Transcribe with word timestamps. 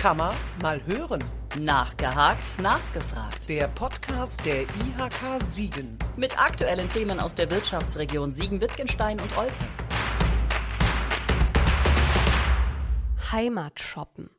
Kann 0.00 0.16
man 0.16 0.34
mal 0.62 0.80
hören. 0.86 1.22
Nachgehakt, 1.58 2.58
nachgefragt. 2.58 3.46
Der 3.46 3.68
Podcast 3.68 4.42
der 4.46 4.62
IHK 4.62 5.44
Siegen. 5.44 5.98
Mit 6.16 6.42
aktuellen 6.42 6.88
Themen 6.88 7.20
aus 7.20 7.34
der 7.34 7.50
Wirtschaftsregion 7.50 8.32
Siegen-Wittgenstein 8.32 9.20
und 9.20 9.36
Olpe. 9.36 9.52
Heimat 13.30 13.78
shoppen. 13.78 14.30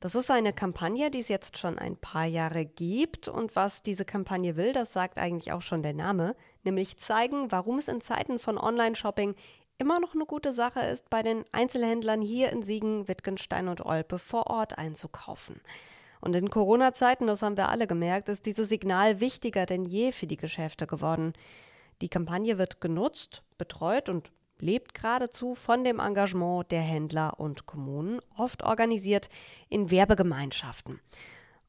Das 0.00 0.14
ist 0.14 0.30
eine 0.30 0.52
Kampagne, 0.52 1.10
die 1.10 1.20
es 1.20 1.28
jetzt 1.28 1.56
schon 1.56 1.78
ein 1.78 1.96
paar 1.96 2.26
Jahre 2.26 2.66
gibt. 2.66 3.28
Und 3.28 3.56
was 3.56 3.80
diese 3.80 4.04
Kampagne 4.04 4.56
will, 4.56 4.74
das 4.74 4.92
sagt 4.92 5.16
eigentlich 5.16 5.52
auch 5.52 5.62
schon 5.62 5.82
der 5.82 5.94
Name, 5.94 6.36
nämlich 6.64 6.98
zeigen, 6.98 7.50
warum 7.50 7.78
es 7.78 7.88
in 7.88 8.02
Zeiten 8.02 8.38
von 8.38 8.58
Online-Shopping 8.58 9.36
immer 9.82 9.98
noch 9.98 10.14
eine 10.14 10.26
gute 10.26 10.52
Sache 10.52 10.80
ist, 10.80 11.10
bei 11.10 11.22
den 11.22 11.44
Einzelhändlern 11.50 12.22
hier 12.22 12.50
in 12.50 12.62
Siegen, 12.62 13.08
Wittgenstein 13.08 13.66
und 13.66 13.84
Olpe 13.84 14.20
vor 14.20 14.46
Ort 14.46 14.78
einzukaufen. 14.78 15.60
Und 16.20 16.36
in 16.36 16.50
Corona-Zeiten, 16.50 17.26
das 17.26 17.42
haben 17.42 17.56
wir 17.56 17.68
alle 17.68 17.88
gemerkt, 17.88 18.28
ist 18.28 18.46
dieses 18.46 18.68
Signal 18.68 19.18
wichtiger 19.18 19.66
denn 19.66 19.84
je 19.84 20.12
für 20.12 20.28
die 20.28 20.36
Geschäfte 20.36 20.86
geworden. 20.86 21.32
Die 22.00 22.08
Kampagne 22.08 22.58
wird 22.58 22.80
genutzt, 22.80 23.42
betreut 23.58 24.08
und 24.08 24.30
lebt 24.60 24.94
geradezu 24.94 25.56
von 25.56 25.82
dem 25.82 25.98
Engagement 25.98 26.70
der 26.70 26.82
Händler 26.82 27.40
und 27.40 27.66
Kommunen, 27.66 28.20
oft 28.36 28.62
organisiert 28.62 29.30
in 29.68 29.90
Werbegemeinschaften. 29.90 31.00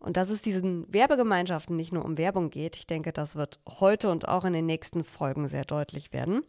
Und 0.03 0.17
dass 0.17 0.29
es 0.29 0.41
diesen 0.41 0.85
Werbegemeinschaften 0.93 1.77
nicht 1.77 1.93
nur 1.93 2.03
um 2.03 2.17
Werbung 2.17 2.49
geht, 2.49 2.75
ich 2.75 2.85
denke, 2.85 3.13
das 3.13 3.37
wird 3.37 3.61
heute 3.79 4.11
und 4.11 4.27
auch 4.27 4.43
in 4.43 4.51
den 4.51 4.65
nächsten 4.65 5.05
Folgen 5.05 5.47
sehr 5.47 5.63
deutlich 5.63 6.11
werden. 6.11 6.41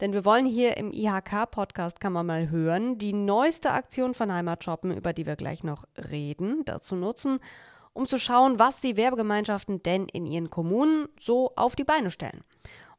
Denn 0.00 0.14
wir 0.14 0.24
wollen 0.24 0.46
hier 0.46 0.78
im 0.78 0.90
IHK-Podcast, 0.90 2.00
kann 2.00 2.14
man 2.14 2.24
mal 2.24 2.48
hören, 2.48 2.96
die 2.96 3.12
neueste 3.12 3.72
Aktion 3.72 4.14
von 4.14 4.32
Heimatshoppen, 4.32 4.90
über 4.90 5.12
die 5.12 5.26
wir 5.26 5.36
gleich 5.36 5.62
noch 5.62 5.84
reden, 6.10 6.64
dazu 6.64 6.96
nutzen, 6.96 7.40
um 7.92 8.06
zu 8.06 8.18
schauen, 8.18 8.58
was 8.58 8.80
die 8.80 8.96
Werbegemeinschaften 8.96 9.82
denn 9.82 10.08
in 10.08 10.24
ihren 10.24 10.48
Kommunen 10.48 11.06
so 11.20 11.52
auf 11.56 11.76
die 11.76 11.84
Beine 11.84 12.10
stellen 12.10 12.42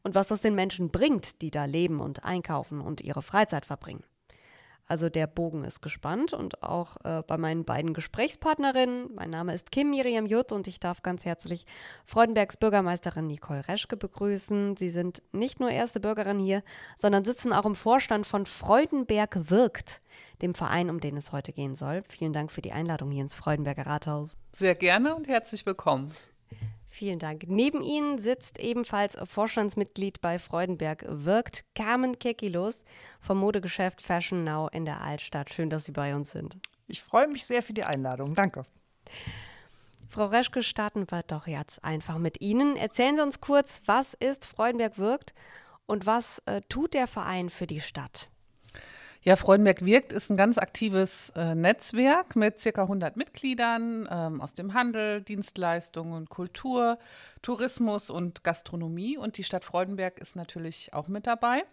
und 0.04 0.14
was 0.14 0.28
das 0.28 0.42
den 0.42 0.54
Menschen 0.54 0.92
bringt, 0.92 1.42
die 1.42 1.50
da 1.50 1.66
leben 1.66 2.00
und 2.00 2.24
einkaufen 2.24 2.80
und 2.80 3.02
ihre 3.02 3.24
Freizeit 3.24 3.66
verbringen. 3.66 4.04
Also 4.88 5.10
der 5.10 5.26
Bogen 5.26 5.64
ist 5.64 5.82
gespannt 5.82 6.34
und 6.34 6.62
auch 6.62 6.98
äh, 7.04 7.24
bei 7.26 7.38
meinen 7.38 7.66
beiden 7.66 7.94
Gesprächspartnerinnen. 7.94 9.16
Mein 9.16 9.32
Name 9.32 9.54
ist 9.54 9.72
Kim 9.72 9.90
Miriam 9.90 10.28
Jutt 10.28 10.52
und 10.52 10.68
ich 10.68 10.80
darf 10.80 11.02
ganz 11.02 11.26
herzlich 11.26 11.66
Freudenbergs 12.06 12.58
Bürgermeisterin 12.58 13.26
Nicole 13.26 13.68
Reschke 13.68 13.98
begrüßen. 13.98 14.78
Sie 14.78 14.92
sind 14.92 15.24
nicht 15.32 15.60
nur 15.60 15.72
erste 15.72 16.00
Bürgerin 16.00 16.38
hier, 16.38 16.62
sondern 16.98 17.26
sitzen 17.26 17.52
auch 17.52 17.66
im 17.66 17.76
Vorstand 17.76 18.28
von 18.28 18.46
Freudenberg 18.46 19.50
wirkt, 19.50 20.02
dem 20.44 20.54
Verein, 20.54 20.92
um 20.92 21.00
den 21.00 21.18
es 21.18 21.32
heute 21.32 21.52
gehen 21.52 21.76
soll. 21.76 22.04
Vielen 22.08 22.34
Dank 22.34 22.52
für 22.52 22.62
die 22.62 22.72
Einladung 22.72 23.10
hier 23.10 23.24
ins 23.24 23.34
Freudenberger 23.34 23.88
Rathaus. 23.88 24.38
Sehr 24.52 24.76
gerne 24.76 25.16
und 25.16 25.28
herzlich 25.28 25.66
willkommen. 25.66 26.12
Vielen 26.96 27.20
Dank. 27.20 27.44
Neben 27.50 27.84
Ihnen 27.84 28.20
sitzt 28.20 28.58
ebenfalls 28.58 29.18
Vorstandsmitglied 29.22 30.22
bei 30.22 30.40
Freudenberg 30.40 31.04
wirkt 31.10 31.66
Carmen 31.76 32.20
Kekilos 32.20 32.86
vom 33.20 33.38
Modegeschäft 33.40 34.02
Fashion 34.02 34.46
Now 34.46 34.70
in 34.70 34.86
der 34.86 35.02
Altstadt. 35.02 35.54
Schön, 35.54 35.70
dass 35.70 35.84
Sie 35.84 35.92
bei 35.92 36.16
uns 36.16 36.32
sind. 36.32 36.56
Ich 36.88 37.04
freue 37.04 37.28
mich 37.28 37.46
sehr 37.46 37.62
für 37.64 37.74
die 37.74 37.84
Einladung. 37.84 38.34
Danke. 38.34 38.64
Frau 40.08 40.28
Reschke, 40.28 40.64
starten 40.64 41.12
wir 41.12 41.24
doch 41.24 41.48
jetzt 41.48 41.84
einfach 41.84 42.18
mit 42.18 42.40
Ihnen. 42.40 42.78
Erzählen 42.78 43.18
Sie 43.18 43.24
uns 43.24 43.42
kurz, 43.42 43.82
was 43.86 44.14
ist 44.14 44.46
Freudenberg 44.46 44.98
wirkt 44.98 45.34
und 45.88 46.06
was 46.06 46.42
äh, 46.46 46.62
tut 46.70 46.94
der 46.94 47.08
Verein 47.08 47.50
für 47.50 47.68
die 47.68 47.82
Stadt? 47.82 48.30
Ja, 49.28 49.36
Freudenberg 49.36 49.84
wirkt 49.84 50.14
ist 50.14 50.30
ein 50.30 50.38
ganz 50.38 50.60
aktives 50.60 51.32
äh, 51.36 51.56
Netzwerk 51.56 52.36
mit 52.36 52.60
circa 52.60 52.84
100 52.84 53.18
Mitgliedern 53.18 54.08
ähm, 54.12 54.40
aus 54.40 54.54
dem 54.54 54.76
Handel, 54.76 55.20
Dienstleistungen, 55.22 56.30
Kultur, 56.30 57.00
Tourismus 57.42 58.12
und 58.12 58.44
Gastronomie. 58.44 59.18
Und 59.18 59.40
die 59.40 59.44
Stadt 59.44 59.66
Freudenberg 59.66 60.20
ist 60.20 60.36
natürlich 60.36 60.94
auch 60.94 61.08
mit 61.08 61.26
dabei. 61.26 61.64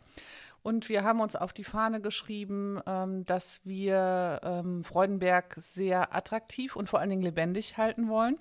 Und 0.62 0.88
wir 0.88 1.04
haben 1.04 1.20
uns 1.20 1.36
auf 1.36 1.52
die 1.52 1.64
Fahne 1.64 2.00
geschrieben, 2.00 2.80
ähm, 2.86 3.26
dass 3.26 3.60
wir 3.64 4.40
ähm, 4.42 4.82
Freudenberg 4.82 5.54
sehr 5.58 6.16
attraktiv 6.16 6.74
und 6.74 6.88
vor 6.88 7.00
allen 7.00 7.10
Dingen 7.10 7.22
lebendig 7.22 7.76
halten 7.76 8.08
wollen. 8.08 8.38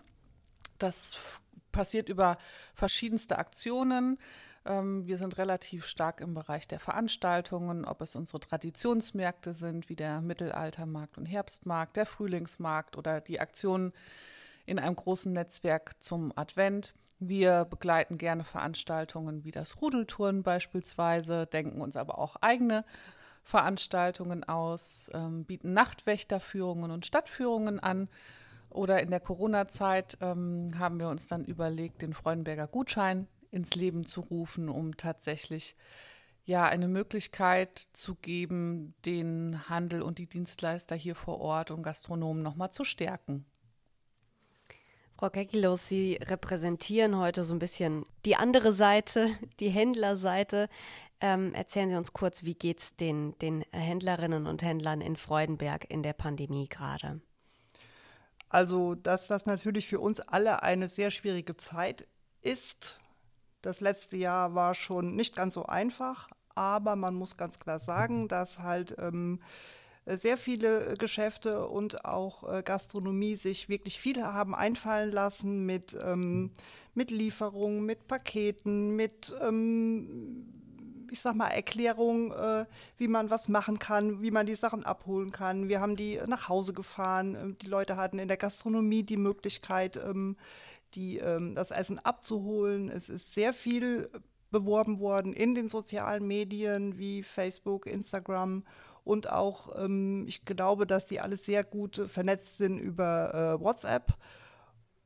Das 0.80 1.42
passiert 1.74 2.08
über 2.08 2.38
verschiedenste 2.74 3.38
Aktionen. 3.38 4.18
Ähm, 4.66 5.06
wir 5.06 5.18
sind 5.18 5.38
relativ 5.38 5.86
stark 5.86 6.22
im 6.22 6.34
Bereich 6.34 6.68
der 6.68 6.80
Veranstaltungen, 6.80 7.86
ob 7.86 8.02
es 8.02 8.16
unsere 8.16 8.40
Traditionsmärkte 8.40 9.54
sind, 9.54 9.90
wie 9.90 9.96
der 9.96 10.22
Mittelaltermarkt 10.22 11.18
und 11.18 11.26
Herbstmarkt, 11.26 11.98
der 11.98 12.06
Frühlingsmarkt 12.06 12.98
oder 12.98 13.22
die 13.22 13.40
Aktionen 13.40 13.94
in 14.66 14.80
einem 14.80 14.96
großen 14.96 15.34
Netzwerk 15.34 15.96
zum 16.00 16.32
Advent. 16.36 16.94
Wir 17.20 17.66
begleiten 17.66 18.18
gerne 18.18 18.44
Veranstaltungen 18.44 19.44
wie 19.44 19.52
das 19.52 19.82
Rudeltouren 19.82 20.44
beispielsweise, 20.44 21.46
denken 21.46 21.82
uns 21.82 21.96
aber 21.96 22.18
auch 22.18 22.36
eigene 22.38 22.84
Veranstaltungen 23.44 24.44
aus, 24.44 25.10
ähm, 25.14 25.46
bieten 25.46 25.74
Nachtwächterführungen 25.74 26.92
und 26.92 27.06
Stadtführungen 27.06 27.80
an. 27.80 28.10
Oder 28.70 29.02
in 29.02 29.10
der 29.10 29.20
Corona-Zeit 29.20 30.18
ähm, 30.22 30.72
haben 30.80 31.00
wir 31.00 31.10
uns 31.10 31.28
dann 31.28 31.44
überlegt, 31.44 32.02
den 32.02 32.14
Freudenberger 32.14 32.68
Gutschein 32.68 33.28
ins 33.52 33.76
Leben 33.76 34.06
zu 34.06 34.22
rufen, 34.22 34.70
um 34.70 34.98
tatsächlich 34.98 35.76
ja 36.46 36.66
eine 36.66 36.88
Möglichkeit 36.88 37.88
zu 37.94 38.16
geben, 38.16 38.96
den 39.06 39.70
Handel 39.70 40.02
und 40.02 40.18
die 40.18 40.28
Dienstleister 40.28 40.96
hier 40.96 41.16
vor 41.16 41.40
Ort 41.40 41.72
und 41.72 41.84
Gastronomen 41.84 42.42
nochmal 42.42 42.72
zu 42.72 42.84
stärken. 42.84 43.46
Frau 45.18 45.30
Kekilos, 45.30 45.88
Sie 45.88 46.16
repräsentieren 46.16 47.16
heute 47.16 47.44
so 47.44 47.54
ein 47.54 47.60
bisschen 47.60 48.08
die 48.26 48.38
andere 48.38 48.74
Seite, 48.74 49.30
die 49.60 49.70
Händlerseite. 49.70 50.68
Ähm, 51.20 51.54
erzählen 51.54 51.92
Sie 51.92 51.96
uns 51.96 52.14
kurz, 52.14 52.44
wie 52.44 52.56
geht 52.56 52.80
es 52.80 52.96
den, 52.96 53.38
den 53.38 53.64
Händlerinnen 53.72 54.48
und 54.48 54.64
Händlern 54.64 55.00
in 55.00 55.16
Freudenberg 55.16 55.86
in 55.92 56.02
der 56.02 56.14
Pandemie 56.14 56.68
gerade? 56.68 57.22
Also, 58.50 58.96
dass 58.96 59.28
das 59.28 59.46
natürlich 59.46 59.88
für 59.88 60.00
uns 60.00 60.20
alle 60.20 60.64
eine 60.64 60.90
sehr 60.90 61.12
schwierige 61.12 61.56
Zeit 61.56 62.08
ist, 62.42 63.00
das 63.62 63.82
letzte 63.82 64.18
Jahr 64.18 64.56
war 64.56 64.74
schon 64.74 65.16
nicht 65.16 65.36
ganz 65.36 65.54
so 65.54 65.66
einfach, 65.66 66.30
aber 66.56 66.96
man 66.96 67.16
muss 67.16 67.38
ganz 67.38 67.60
klar 67.60 67.80
sagen, 67.80 68.28
dass 68.28 68.60
halt 68.60 68.96
ähm, 69.00 69.40
sehr 70.06 70.38
viele 70.38 70.96
Geschäfte 70.98 71.68
und 71.68 72.06
auch 72.06 72.52
äh, 72.52 72.64
Gastronomie 72.64 73.36
sich 73.36 73.70
wirklich 73.70 74.00
viel 74.00 74.24
haben 74.24 74.56
einfallen 74.56 75.12
lassen 75.12 75.66
mit, 75.66 75.98
ähm, 76.04 76.52
mit 76.94 77.12
Lieferungen, 77.12 77.86
mit 77.86 78.08
Paketen, 78.08 78.96
mit 78.96 79.34
ähm, 79.42 80.48
ich 81.12 81.20
sag 81.20 81.36
mal, 81.36 81.50
Erklärungen, 81.50 82.32
äh, 82.32 82.66
wie 82.98 83.10
man 83.10 83.30
was 83.30 83.50
machen 83.50 83.80
kann, 83.80 84.22
wie 84.22 84.32
man 84.32 84.46
die 84.46 84.56
Sachen 84.56 84.86
abholen 84.86 85.32
kann. 85.32 85.68
Wir 85.68 85.82
haben 85.82 85.98
die 85.98 86.20
nach 86.26 86.48
Hause 86.48 86.74
gefahren. 86.74 87.58
Die 87.62 87.68
Leute 87.68 87.98
hatten 87.98 88.18
in 88.18 88.30
der 88.30 88.38
Gastronomie 88.38 89.04
die 89.04 89.18
Möglichkeit, 89.18 89.98
ähm, 89.98 90.38
die, 90.96 91.18
ähm, 91.18 91.56
das 91.56 91.72
Essen 91.72 92.00
abzuholen. 92.00 92.90
Es 92.90 93.10
ist 93.10 93.34
sehr 93.34 93.54
viel 93.54 94.10
beworben 94.52 95.00
worden 95.00 95.34
in 95.34 95.56
den 95.56 95.70
sozialen 95.70 96.28
Medien 96.28 96.98
wie 96.98 97.24
Facebook, 97.24 97.88
Instagram 97.88 98.64
und 99.04 99.30
auch, 99.30 99.84
ähm, 99.84 100.26
ich 100.28 100.46
glaube, 100.46 100.86
dass 100.86 101.06
die 101.06 101.20
alle 101.20 101.38
sehr 101.38 101.64
gut 101.64 102.02
vernetzt 102.08 102.58
sind 102.58 102.78
über 102.78 103.58
äh, 103.60 103.64
WhatsApp. 103.64 104.14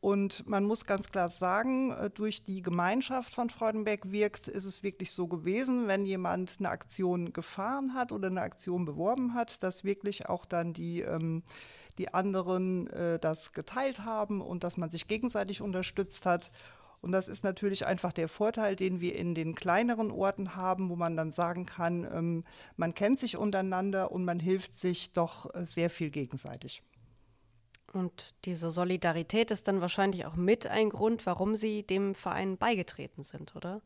Und 0.05 0.47
man 0.47 0.65
muss 0.65 0.85
ganz 0.85 1.09
klar 1.09 1.29
sagen, 1.29 1.89
äh, 1.89 2.11
durch 2.11 2.43
die 2.43 2.61
Gemeinschaft 2.61 3.33
von 3.33 3.49
Freudenberg 3.49 4.11
wirkt, 4.11 4.47
ist 4.47 4.65
es 4.65 4.83
wirklich 4.83 5.11
so 5.11 5.25
gewesen, 5.25 5.87
wenn 5.87 6.05
jemand 6.05 6.57
eine 6.59 6.69
Aktion 6.69 7.33
gefahren 7.33 7.95
hat 7.95 8.11
oder 8.11 8.27
eine 8.27 8.41
Aktion 8.41 8.85
beworben 8.85 9.33
hat, 9.33 9.63
dass 9.63 9.83
wirklich 9.83 10.29
auch 10.29 10.45
dann 10.45 10.73
die 10.73 11.01
ähm, 11.01 11.41
die 11.97 12.13
anderen 12.13 12.85
äh, 12.91 13.17
das 13.17 13.53
geteilt 13.53 14.05
haben 14.05 14.41
und 14.41 14.63
dass 14.63 14.77
man 14.77 14.91
sich 14.91 15.07
gegenseitig 15.07 15.63
unterstützt 15.63 16.27
hat. 16.27 16.51
Und 17.01 17.11
das 17.11 17.27
ist 17.27 17.43
natürlich 17.43 17.87
einfach 17.87 18.13
der 18.13 18.27
Vorteil, 18.27 18.75
den 18.75 19.01
wir 19.01 19.15
in 19.15 19.33
den 19.33 19.55
kleineren 19.55 20.11
Orten 20.11 20.55
haben, 20.55 20.91
wo 20.91 20.95
man 20.95 21.17
dann 21.17 21.31
sagen 21.31 21.65
kann, 21.65 22.03
ähm, 22.13 22.43
man 22.77 22.93
kennt 22.93 23.19
sich 23.19 23.37
untereinander 23.37 24.11
und 24.11 24.23
man 24.23 24.39
hilft 24.39 24.77
sich 24.77 25.13
doch 25.13 25.51
äh, 25.55 25.65
sehr 25.65 25.89
viel 25.89 26.11
gegenseitig. 26.11 26.83
Und 27.95 28.33
diese 28.43 28.71
Solidarität 28.71 29.51
ist 29.51 29.69
dann 29.69 29.79
wahrscheinlich 29.79 30.25
auch 30.25 30.35
mit 30.35 30.67
ein 30.67 30.89
Grund, 30.89 31.25
warum 31.25 31.55
Sie 31.55 31.81
dem 31.81 32.13
Verein 32.13 32.57
beigetreten 32.57 33.23
sind, 33.23 33.55
oder? 33.55 33.81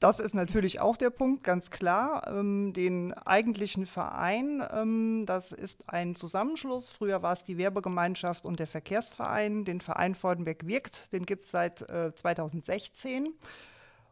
Das 0.00 0.20
ist 0.20 0.34
natürlich 0.34 0.80
auch 0.80 0.98
der 0.98 1.08
Punkt, 1.08 1.44
ganz 1.44 1.70
klar. 1.70 2.26
Ähm, 2.28 2.74
den 2.74 3.14
eigentlichen 3.14 3.86
Verein, 3.86 4.62
ähm, 4.70 5.24
das 5.24 5.52
ist 5.52 5.88
ein 5.88 6.14
Zusammenschluss. 6.14 6.90
Früher 6.90 7.22
war 7.22 7.32
es 7.32 7.42
die 7.42 7.56
Werbegemeinschaft 7.56 8.44
und 8.44 8.60
der 8.60 8.66
Verkehrsverein. 8.66 9.64
Den 9.64 9.80
Verein 9.80 10.14
Freudenberg 10.14 10.66
wirkt, 10.66 11.10
den 11.14 11.24
gibt 11.24 11.44
es 11.44 11.50
seit 11.52 11.88
äh, 11.88 12.14
2016. 12.14 13.32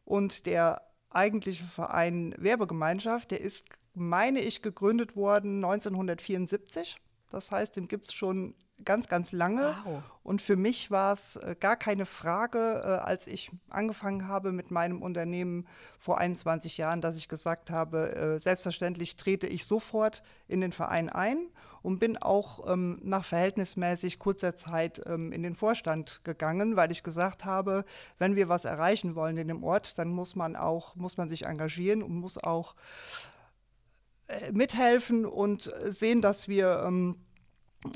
Und 0.06 0.46
der 0.46 0.80
eigentliche 1.10 1.64
Verein 1.64 2.34
Werbegemeinschaft, 2.38 3.30
der 3.30 3.42
ist, 3.42 3.66
meine 3.92 4.40
ich, 4.40 4.62
gegründet 4.62 5.14
worden 5.14 5.62
1974. 5.62 6.96
Das 7.32 7.50
heißt, 7.50 7.76
den 7.76 7.88
gibt 7.88 8.06
es 8.06 8.12
schon 8.12 8.54
ganz, 8.84 9.08
ganz 9.08 9.32
lange. 9.32 9.74
Wow. 9.84 10.02
Und 10.22 10.42
für 10.42 10.56
mich 10.56 10.90
war 10.90 11.12
es 11.12 11.36
äh, 11.36 11.56
gar 11.58 11.76
keine 11.76 12.06
Frage, 12.06 12.58
äh, 12.58 12.86
als 13.04 13.26
ich 13.26 13.50
angefangen 13.70 14.28
habe 14.28 14.52
mit 14.52 14.70
meinem 14.70 15.02
Unternehmen 15.02 15.66
vor 15.98 16.18
21 16.18 16.78
Jahren, 16.78 17.00
dass 17.00 17.16
ich 17.16 17.28
gesagt 17.28 17.70
habe, 17.70 18.14
äh, 18.14 18.38
selbstverständlich 18.38 19.16
trete 19.16 19.46
ich 19.46 19.66
sofort 19.66 20.22
in 20.46 20.60
den 20.60 20.72
Verein 20.72 21.08
ein 21.08 21.48
und 21.82 21.98
bin 21.98 22.16
auch 22.18 22.70
ähm, 22.70 23.00
nach 23.02 23.24
verhältnismäßig 23.24 24.18
kurzer 24.18 24.56
Zeit 24.56 25.02
ähm, 25.06 25.32
in 25.32 25.42
den 25.42 25.56
Vorstand 25.56 26.20
gegangen, 26.22 26.76
weil 26.76 26.92
ich 26.92 27.02
gesagt 27.02 27.44
habe, 27.44 27.84
wenn 28.18 28.36
wir 28.36 28.48
was 28.48 28.64
erreichen 28.64 29.16
wollen 29.16 29.36
in 29.36 29.48
dem 29.48 29.64
Ort, 29.64 29.98
dann 29.98 30.08
muss 30.08 30.36
man 30.36 30.54
auch, 30.54 30.94
muss 30.94 31.16
man 31.16 31.28
sich 31.28 31.46
engagieren 31.46 32.02
und 32.02 32.14
muss 32.14 32.38
auch 32.38 32.74
mithelfen 34.52 35.24
und 35.26 35.72
äh, 35.72 35.92
sehen, 35.92 36.22
dass 36.22 36.48
wir 36.48 36.84
ähm, 36.86 37.16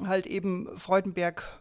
halt 0.04 0.26
eben 0.26 0.78
Freudenberg 0.78 1.60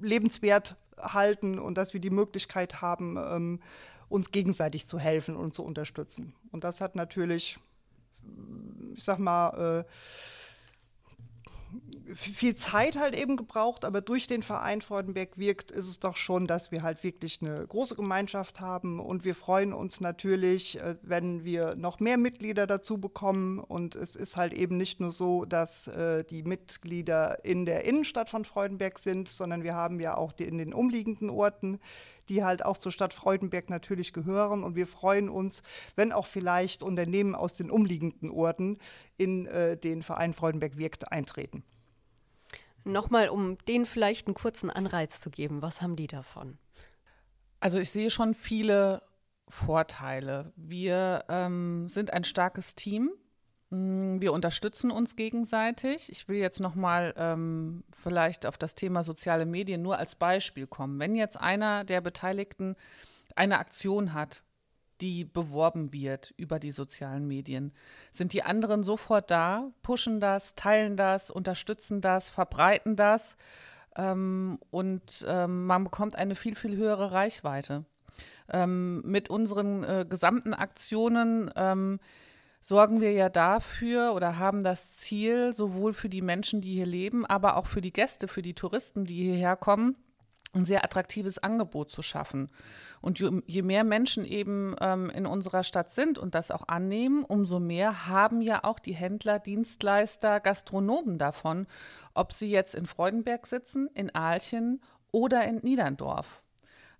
lebenswert 0.00 0.76
halten 0.98 1.58
und 1.58 1.76
dass 1.76 1.92
wir 1.92 2.00
die 2.00 2.10
Möglichkeit 2.10 2.80
haben, 2.80 3.16
ähm, 3.16 3.60
uns 4.08 4.30
gegenseitig 4.30 4.86
zu 4.86 4.98
helfen 4.98 5.36
und 5.36 5.52
zu 5.52 5.64
unterstützen. 5.64 6.34
Und 6.52 6.64
das 6.64 6.80
hat 6.80 6.96
natürlich, 6.96 7.58
ich 8.94 9.02
sag 9.02 9.18
mal, 9.18 9.84
äh, 9.84 9.90
viel 12.14 12.54
Zeit 12.54 12.96
halt 12.96 13.14
eben 13.14 13.36
gebraucht, 13.36 13.84
aber 13.84 14.00
durch 14.00 14.26
den 14.26 14.42
Verein 14.42 14.80
Freudenberg 14.80 15.38
wirkt, 15.38 15.70
ist 15.70 15.88
es 15.88 16.00
doch 16.00 16.16
schon, 16.16 16.46
dass 16.46 16.70
wir 16.70 16.82
halt 16.82 17.02
wirklich 17.02 17.40
eine 17.42 17.66
große 17.66 17.96
Gemeinschaft 17.96 18.60
haben. 18.60 19.00
Und 19.00 19.24
wir 19.24 19.34
freuen 19.34 19.72
uns 19.72 20.00
natürlich, 20.00 20.78
äh, 20.78 20.96
wenn 21.02 21.44
wir 21.44 21.74
noch 21.76 22.00
mehr 22.00 22.16
Mitglieder 22.16 22.66
dazu 22.66 22.98
bekommen. 22.98 23.58
Und 23.58 23.96
es 23.96 24.16
ist 24.16 24.36
halt 24.36 24.52
eben 24.52 24.76
nicht 24.76 25.00
nur 25.00 25.12
so, 25.12 25.44
dass 25.44 25.88
äh, 25.88 26.24
die 26.24 26.42
Mitglieder 26.42 27.44
in 27.44 27.66
der 27.66 27.84
Innenstadt 27.84 28.28
von 28.28 28.44
Freudenberg 28.44 28.98
sind, 28.98 29.28
sondern 29.28 29.62
wir 29.62 29.74
haben 29.74 30.00
ja 30.00 30.16
auch 30.16 30.32
die 30.32 30.44
in 30.44 30.58
den 30.58 30.72
umliegenden 30.72 31.30
Orten 31.30 31.80
die 32.28 32.44
halt 32.44 32.64
auch 32.64 32.78
zur 32.78 32.92
Stadt 32.92 33.12
Freudenberg 33.12 33.70
natürlich 33.70 34.12
gehören. 34.12 34.64
Und 34.64 34.76
wir 34.76 34.86
freuen 34.86 35.28
uns, 35.28 35.62
wenn 35.94 36.12
auch 36.12 36.26
vielleicht 36.26 36.82
Unternehmen 36.82 37.34
aus 37.34 37.54
den 37.54 37.70
umliegenden 37.70 38.30
Orten 38.30 38.78
in 39.16 39.46
äh, 39.46 39.76
den 39.76 40.02
Verein 40.02 40.32
Freudenberg 40.32 40.76
wirkt 40.76 41.12
eintreten. 41.12 41.64
Nochmal, 42.84 43.30
um 43.30 43.58
denen 43.66 43.84
vielleicht 43.84 44.28
einen 44.28 44.34
kurzen 44.34 44.70
Anreiz 44.70 45.20
zu 45.20 45.30
geben, 45.30 45.60
was 45.60 45.82
haben 45.82 45.96
die 45.96 46.06
davon? 46.06 46.58
Also 47.58 47.78
ich 47.78 47.90
sehe 47.90 48.10
schon 48.10 48.32
viele 48.32 49.02
Vorteile. 49.48 50.52
Wir 50.56 51.24
ähm, 51.28 51.88
sind 51.88 52.12
ein 52.12 52.24
starkes 52.24 52.74
Team. 52.76 53.10
Mm, 53.70 54.20
Wir 54.20 54.32
unterstützen 54.32 54.90
uns 54.90 55.16
gegenseitig. 55.16 56.10
Ich 56.10 56.28
will 56.28 56.36
jetzt 56.36 56.60
noch 56.60 56.74
mal 56.74 57.14
ähm, 57.16 57.84
vielleicht 57.90 58.46
auf 58.46 58.58
das 58.58 58.74
Thema 58.74 59.02
soziale 59.02 59.46
Medien 59.46 59.82
nur 59.82 59.98
als 59.98 60.14
Beispiel 60.14 60.66
kommen. 60.66 60.98
Wenn 60.98 61.16
jetzt 61.16 61.40
einer 61.40 61.84
der 61.84 62.00
Beteiligten 62.00 62.76
eine 63.34 63.58
Aktion 63.58 64.14
hat, 64.14 64.42
die 65.00 65.24
beworben 65.24 65.92
wird 65.92 66.32
über 66.38 66.58
die 66.58 66.72
sozialen 66.72 67.26
Medien, 67.28 67.72
sind 68.12 68.32
die 68.32 68.42
anderen 68.42 68.82
sofort 68.82 69.30
da, 69.30 69.70
pushen 69.82 70.20
das, 70.20 70.54
teilen 70.54 70.96
das, 70.96 71.30
unterstützen 71.30 72.00
das, 72.00 72.30
verbreiten 72.30 72.96
das 72.96 73.36
ähm, 73.96 74.58
und 74.70 75.24
ähm, 75.28 75.66
man 75.66 75.84
bekommt 75.84 76.16
eine 76.16 76.34
viel, 76.34 76.54
viel 76.54 76.76
höhere 76.76 77.12
Reichweite. 77.12 77.84
Ähm, 78.48 79.02
mit 79.02 79.28
unseren 79.28 79.84
äh, 79.84 80.06
gesamten 80.08 80.54
Aktionen 80.54 81.50
ähm, 81.56 81.98
sorgen 82.66 83.00
wir 83.00 83.12
ja 83.12 83.28
dafür 83.28 84.12
oder 84.12 84.40
haben 84.40 84.64
das 84.64 84.96
Ziel, 84.96 85.54
sowohl 85.54 85.92
für 85.92 86.08
die 86.08 86.20
Menschen, 86.20 86.60
die 86.60 86.72
hier 86.72 86.86
leben, 86.86 87.24
aber 87.24 87.56
auch 87.58 87.66
für 87.66 87.80
die 87.80 87.92
Gäste, 87.92 88.26
für 88.26 88.42
die 88.42 88.54
Touristen, 88.54 89.04
die 89.04 89.22
hierher 89.22 89.54
kommen, 89.54 89.94
ein 90.52 90.64
sehr 90.64 90.82
attraktives 90.82 91.38
Angebot 91.38 91.90
zu 91.92 92.02
schaffen. 92.02 92.50
Und 93.00 93.20
je, 93.20 93.62
mehr 93.62 93.84
Menschen 93.84 94.24
eben 94.24 94.74
ähm, 94.80 95.10
in 95.10 95.26
unserer 95.26 95.62
Stadt 95.62 95.92
sind 95.92 96.18
und 96.18 96.34
das 96.34 96.50
auch 96.50 96.66
annehmen, 96.66 97.22
umso 97.22 97.60
mehr 97.60 98.08
haben 98.08 98.40
ja 98.40 98.64
auch 98.64 98.80
die 98.80 98.94
Händler, 98.94 99.38
Dienstleister, 99.38 100.40
Gastronomen 100.40 101.18
davon, 101.18 101.68
ob 102.14 102.32
sie 102.32 102.50
jetzt 102.50 102.74
in 102.74 102.86
Freudenberg 102.86 103.46
sitzen, 103.46 103.88
in 103.94 104.12
Aalchen 104.12 104.82
oder 105.12 105.44
in 105.44 105.58
Niederndorf. 105.58 106.42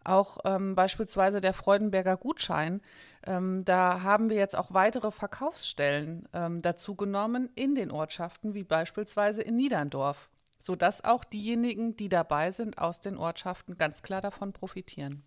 Auch 0.06 0.38
ähm, 0.44 0.76
beispielsweise 0.76 1.40
der 1.40 1.52
Freudenberger 1.52 2.16
Gutschein. 2.16 2.80
Ähm, 3.26 3.64
da 3.64 4.02
haben 4.02 4.30
wir 4.30 4.36
jetzt 4.36 4.56
auch 4.56 4.72
weitere 4.72 5.10
Verkaufsstellen 5.10 6.28
ähm, 6.32 6.62
dazu 6.62 6.94
genommen 6.94 7.50
in 7.56 7.74
den 7.74 7.90
Ortschaften, 7.90 8.54
wie 8.54 8.62
beispielsweise 8.62 9.42
in 9.42 9.56
Niederndorf, 9.56 10.30
sodass 10.60 11.02
auch 11.02 11.24
diejenigen, 11.24 11.96
die 11.96 12.08
dabei 12.08 12.52
sind 12.52 12.78
aus 12.78 13.00
den 13.00 13.18
Ortschaften, 13.18 13.76
ganz 13.76 14.02
klar 14.02 14.20
davon 14.20 14.52
profitieren. 14.52 15.24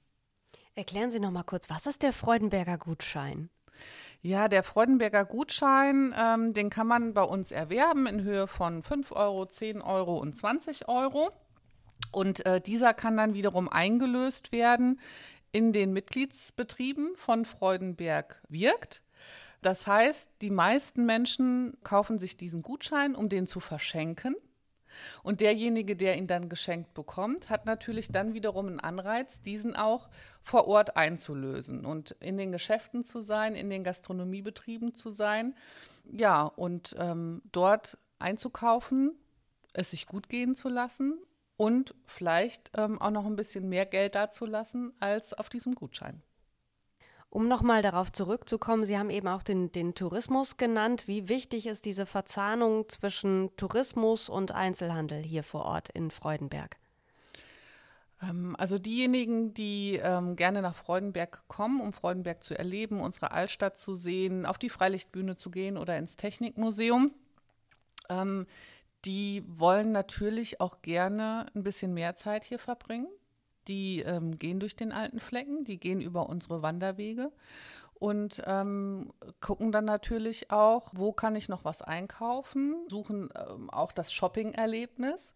Erklären 0.75 1.11
Sie 1.11 1.19
noch 1.19 1.31
mal 1.31 1.43
kurz, 1.43 1.69
was 1.69 1.85
ist 1.85 2.03
der 2.03 2.13
Freudenberger 2.13 2.77
Gutschein? 2.77 3.49
Ja, 4.21 4.47
der 4.47 4.63
Freudenberger 4.63 5.25
Gutschein, 5.25 6.15
ähm, 6.17 6.53
den 6.53 6.69
kann 6.69 6.87
man 6.87 7.13
bei 7.13 7.23
uns 7.23 7.51
erwerben 7.51 8.05
in 8.07 8.21
Höhe 8.23 8.47
von 8.47 8.81
5 8.81 9.11
Euro, 9.11 9.45
10 9.45 9.81
Euro 9.81 10.17
und 10.17 10.37
20 10.37 10.87
Euro. 10.87 11.31
Und 12.11 12.45
äh, 12.45 12.61
dieser 12.61 12.93
kann 12.93 13.17
dann 13.17 13.33
wiederum 13.33 13.69
eingelöst 13.69 14.51
werden 14.51 14.99
in 15.51 15.73
den 15.73 15.93
Mitgliedsbetrieben 15.93 17.15
von 17.15 17.45
Freudenberg 17.45 18.41
wirkt. 18.49 19.01
Das 19.61 19.87
heißt, 19.87 20.31
die 20.41 20.51
meisten 20.51 21.05
Menschen 21.05 21.77
kaufen 21.83 22.17
sich 22.17 22.37
diesen 22.37 22.61
Gutschein, 22.61 23.15
um 23.15 23.29
den 23.29 23.45
zu 23.45 23.59
verschenken. 23.59 24.35
Und 25.21 25.39
derjenige, 25.41 25.95
der 25.95 26.17
ihn 26.17 26.27
dann 26.27 26.49
geschenkt 26.49 26.93
bekommt, 26.93 27.49
hat 27.49 27.65
natürlich 27.65 28.11
dann 28.11 28.33
wiederum 28.33 28.67
einen 28.67 28.79
Anreiz, 28.79 29.41
diesen 29.41 29.75
auch 29.75 30.09
vor 30.41 30.67
Ort 30.67 30.97
einzulösen 30.97 31.85
und 31.85 32.11
in 32.19 32.37
den 32.37 32.51
Geschäften 32.51 33.03
zu 33.03 33.21
sein, 33.21 33.55
in 33.55 33.69
den 33.69 33.83
Gastronomiebetrieben 33.83 34.95
zu 34.95 35.09
sein. 35.11 35.55
Ja, 36.11 36.43
und 36.43 36.95
ähm, 36.97 37.41
dort 37.51 37.97
einzukaufen, 38.17 39.15
es 39.73 39.91
sich 39.91 40.07
gut 40.07 40.27
gehen 40.27 40.55
zu 40.55 40.69
lassen 40.69 41.19
und 41.59 41.93
vielleicht 42.05 42.71
ähm, 42.77 43.01
auch 43.01 43.11
noch 43.11 43.25
ein 43.25 43.35
bisschen 43.35 43.67
mehr 43.67 43.85
Geld 43.85 44.15
dazulassen 44.15 44.93
als 45.01 45.33
auf 45.33 45.49
diesem 45.49 45.75
Gutschein. 45.75 46.21
Um 47.29 47.49
nochmal 47.49 47.81
darauf 47.81 48.13
zurückzukommen, 48.13 48.85
Sie 48.85 48.97
haben 48.97 49.09
eben 49.09 49.27
auch 49.27 49.43
den, 49.43 49.69
den 49.73 49.93
Tourismus 49.93 50.55
genannt. 50.55 51.09
Wie 51.09 51.27
wichtig 51.27 51.67
ist 51.67 51.83
diese 51.83 52.05
Verzahnung 52.05 52.87
zwischen 52.87 53.53
Tourismus 53.57 54.29
und 54.29 54.53
Einzelhandel 54.53 55.21
hier 55.21 55.43
vor 55.43 55.65
Ort 55.65 55.89
in 55.89 56.11
Freudenberg? 56.11 56.77
Ähm, 58.23 58.55
Also 58.57 58.77
diejenigen, 58.77 59.53
die 59.53 59.99
ähm, 60.01 60.37
gerne 60.37 60.61
nach 60.61 60.75
Freudenberg 60.75 61.43
kommen, 61.49 61.81
um 61.81 61.91
Freudenberg 61.91 62.41
zu 62.41 62.57
erleben, 62.57 63.01
unsere 63.01 63.31
Altstadt 63.31 63.75
zu 63.75 63.95
sehen, 63.95 64.45
auf 64.45 64.57
die 64.57 64.69
Freilichtbühne 64.69 65.35
zu 65.35 65.51
gehen 65.51 65.77
oder 65.77 65.97
ins 65.97 66.15
Technikmuseum, 66.15 67.11
ähm, 68.07 68.45
die 69.05 69.43
wollen 69.47 69.91
natürlich 69.91 70.61
auch 70.61 70.81
gerne 70.81 71.45
ein 71.55 71.63
bisschen 71.63 71.93
mehr 71.93 72.15
Zeit 72.15 72.43
hier 72.43 72.59
verbringen. 72.59 73.07
Die 73.67 73.99
ähm, 73.99 74.37
gehen 74.37 74.59
durch 74.59 74.75
den 74.75 74.91
alten 74.91 75.19
Flecken, 75.19 75.63
die 75.63 75.79
gehen 75.79 76.01
über 76.01 76.27
unsere 76.27 76.61
Wanderwege 76.61 77.31
und 77.99 78.41
ähm, 78.45 79.11
gucken 79.41 79.73
dann 79.73 79.83
natürlich 79.83 80.51
auch, 80.51 80.89
wo 80.93 81.11
kann 81.11 81.35
ich 81.35 81.49
noch 81.49 81.65
was 81.65 81.81
einkaufen, 81.81 82.87
suchen 82.87 83.29
ähm, 83.35 83.69
auch 83.69 83.91
das 83.91 84.13
Shopping-Erlebnis, 84.13 85.33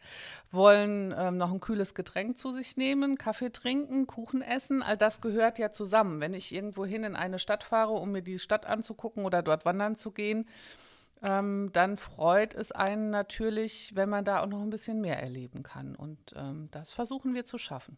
wollen 0.49 1.13
ähm, 1.17 1.37
noch 1.37 1.51
ein 1.51 1.59
kühles 1.59 1.93
Getränk 1.93 2.37
zu 2.37 2.53
sich 2.53 2.77
nehmen, 2.77 3.17
Kaffee 3.17 3.51
trinken, 3.51 4.07
Kuchen 4.07 4.41
essen. 4.41 4.81
All 4.81 4.95
das 4.95 5.19
gehört 5.19 5.59
ja 5.59 5.71
zusammen. 5.71 6.21
Wenn 6.21 6.33
ich 6.33 6.53
irgendwo 6.53 6.85
hin 6.85 7.03
in 7.03 7.17
eine 7.17 7.37
Stadt 7.37 7.65
fahre, 7.65 7.93
um 7.93 8.13
mir 8.13 8.21
die 8.21 8.39
Stadt 8.39 8.65
anzugucken 8.65 9.25
oder 9.25 9.43
dort 9.43 9.65
wandern 9.65 9.97
zu 9.97 10.11
gehen, 10.11 10.47
ähm, 11.23 11.69
dann 11.71 11.95
freut 11.95 12.53
es 12.53 12.73
einen 12.73 13.09
natürlich, 13.09 13.95
wenn 13.95 14.09
man 14.09 14.25
da 14.25 14.43
auch 14.43 14.47
noch 14.47 14.61
ein 14.61 14.69
bisschen 14.69 14.99
mehr 14.99 15.19
erleben 15.19 15.63
kann. 15.63 15.95
Und 15.95 16.33
ähm, 16.35 16.67
das 16.71 16.91
versuchen 16.91 17.33
wir 17.33 17.45
zu 17.45 17.57
schaffen. 17.57 17.97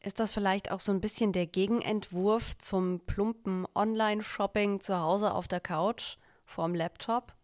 Ist 0.00 0.20
das 0.20 0.32
vielleicht 0.32 0.70
auch 0.70 0.80
so 0.80 0.92
ein 0.92 1.00
bisschen 1.00 1.32
der 1.32 1.46
Gegenentwurf 1.46 2.58
zum 2.58 3.00
plumpen 3.06 3.66
Online-Shopping 3.74 4.80
zu 4.80 4.98
Hause 4.98 5.32
auf 5.32 5.48
der 5.48 5.60
Couch 5.60 6.16
vorm 6.44 6.74
Laptop? 6.74 7.34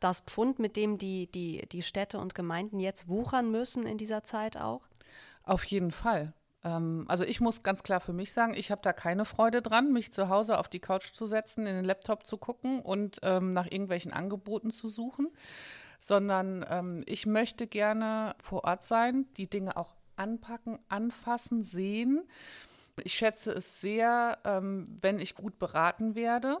Das 0.00 0.20
Pfund, 0.20 0.58
mit 0.58 0.76
dem 0.76 0.98
die, 0.98 1.30
die, 1.30 1.66
die 1.70 1.82
Städte 1.82 2.18
und 2.18 2.34
Gemeinden 2.34 2.80
jetzt 2.80 3.08
wuchern 3.08 3.50
müssen 3.52 3.86
in 3.86 3.96
dieser 3.96 4.24
Zeit 4.24 4.56
auch? 4.56 4.88
Auf 5.44 5.64
jeden 5.64 5.92
Fall. 5.92 6.34
Ähm, 6.64 7.04
also 7.08 7.24
ich 7.24 7.40
muss 7.40 7.62
ganz 7.62 7.82
klar 7.82 8.00
für 8.00 8.12
mich 8.12 8.32
sagen, 8.32 8.54
ich 8.54 8.70
habe 8.70 8.82
da 8.82 8.92
keine 8.92 9.24
Freude 9.24 9.62
dran, 9.62 9.92
mich 9.92 10.12
zu 10.12 10.28
Hause 10.28 10.58
auf 10.58 10.68
die 10.68 10.80
Couch 10.80 11.12
zu 11.12 11.26
setzen, 11.26 11.66
in 11.66 11.76
den 11.76 11.84
Laptop 11.84 12.26
zu 12.26 12.36
gucken 12.38 12.80
und 12.82 13.20
ähm, 13.22 13.52
nach 13.52 13.66
irgendwelchen 13.66 14.12
Angeboten 14.12 14.70
zu 14.70 14.88
suchen, 14.88 15.28
sondern 16.00 16.64
ähm, 16.68 17.02
ich 17.06 17.26
möchte 17.26 17.66
gerne 17.66 18.34
vor 18.42 18.64
Ort 18.64 18.84
sein, 18.84 19.26
die 19.36 19.48
Dinge 19.48 19.76
auch 19.76 19.94
anpacken, 20.16 20.78
anfassen, 20.88 21.62
sehen. 21.64 22.22
Ich 23.04 23.14
schätze 23.14 23.52
es 23.52 23.80
sehr, 23.80 24.38
ähm, 24.44 24.98
wenn 25.00 25.18
ich 25.18 25.34
gut 25.34 25.58
beraten 25.58 26.14
werde 26.14 26.58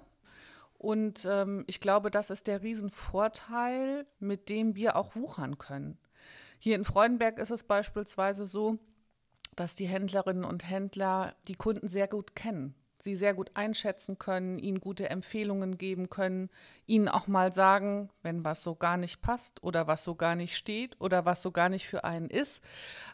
Und 0.78 1.26
ähm, 1.30 1.64
ich 1.68 1.80
glaube, 1.80 2.10
das 2.10 2.30
ist 2.30 2.46
der 2.48 2.62
Riesenvorteil, 2.62 4.06
mit 4.18 4.48
dem 4.48 4.74
wir 4.76 4.96
auch 4.96 5.14
wuchern 5.14 5.58
können. 5.58 5.98
Hier 6.58 6.76
in 6.76 6.84
Freudenberg 6.84 7.38
ist 7.38 7.50
es 7.50 7.62
beispielsweise 7.64 8.46
so, 8.46 8.78
dass 9.56 9.74
die 9.74 9.86
Händlerinnen 9.86 10.44
und 10.44 10.68
Händler 10.68 11.34
die 11.48 11.54
Kunden 11.54 11.88
sehr 11.88 12.08
gut 12.08 12.34
kennen 12.34 12.74
sie 13.02 13.16
sehr 13.16 13.34
gut 13.34 13.50
einschätzen 13.54 14.18
können, 14.18 14.58
ihnen 14.58 14.80
gute 14.80 15.10
Empfehlungen 15.10 15.78
geben 15.78 16.08
können, 16.08 16.50
ihnen 16.86 17.08
auch 17.08 17.26
mal 17.26 17.52
sagen, 17.52 18.10
wenn 18.22 18.44
was 18.44 18.62
so 18.62 18.74
gar 18.74 18.96
nicht 18.96 19.20
passt 19.20 19.62
oder 19.62 19.86
was 19.86 20.04
so 20.04 20.14
gar 20.14 20.36
nicht 20.36 20.56
steht 20.56 21.00
oder 21.00 21.24
was 21.24 21.42
so 21.42 21.50
gar 21.50 21.68
nicht 21.68 21.86
für 21.86 22.04
einen 22.04 22.30
ist. 22.30 22.62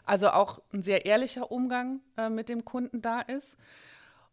Also 0.05 0.29
auch 0.29 0.61
ein 0.73 0.81
sehr 0.81 1.05
ehrlicher 1.05 1.51
Umgang 1.51 2.01
äh, 2.17 2.29
mit 2.29 2.49
dem 2.49 2.65
Kunden 2.65 3.01
da 3.01 3.21
ist. 3.21 3.57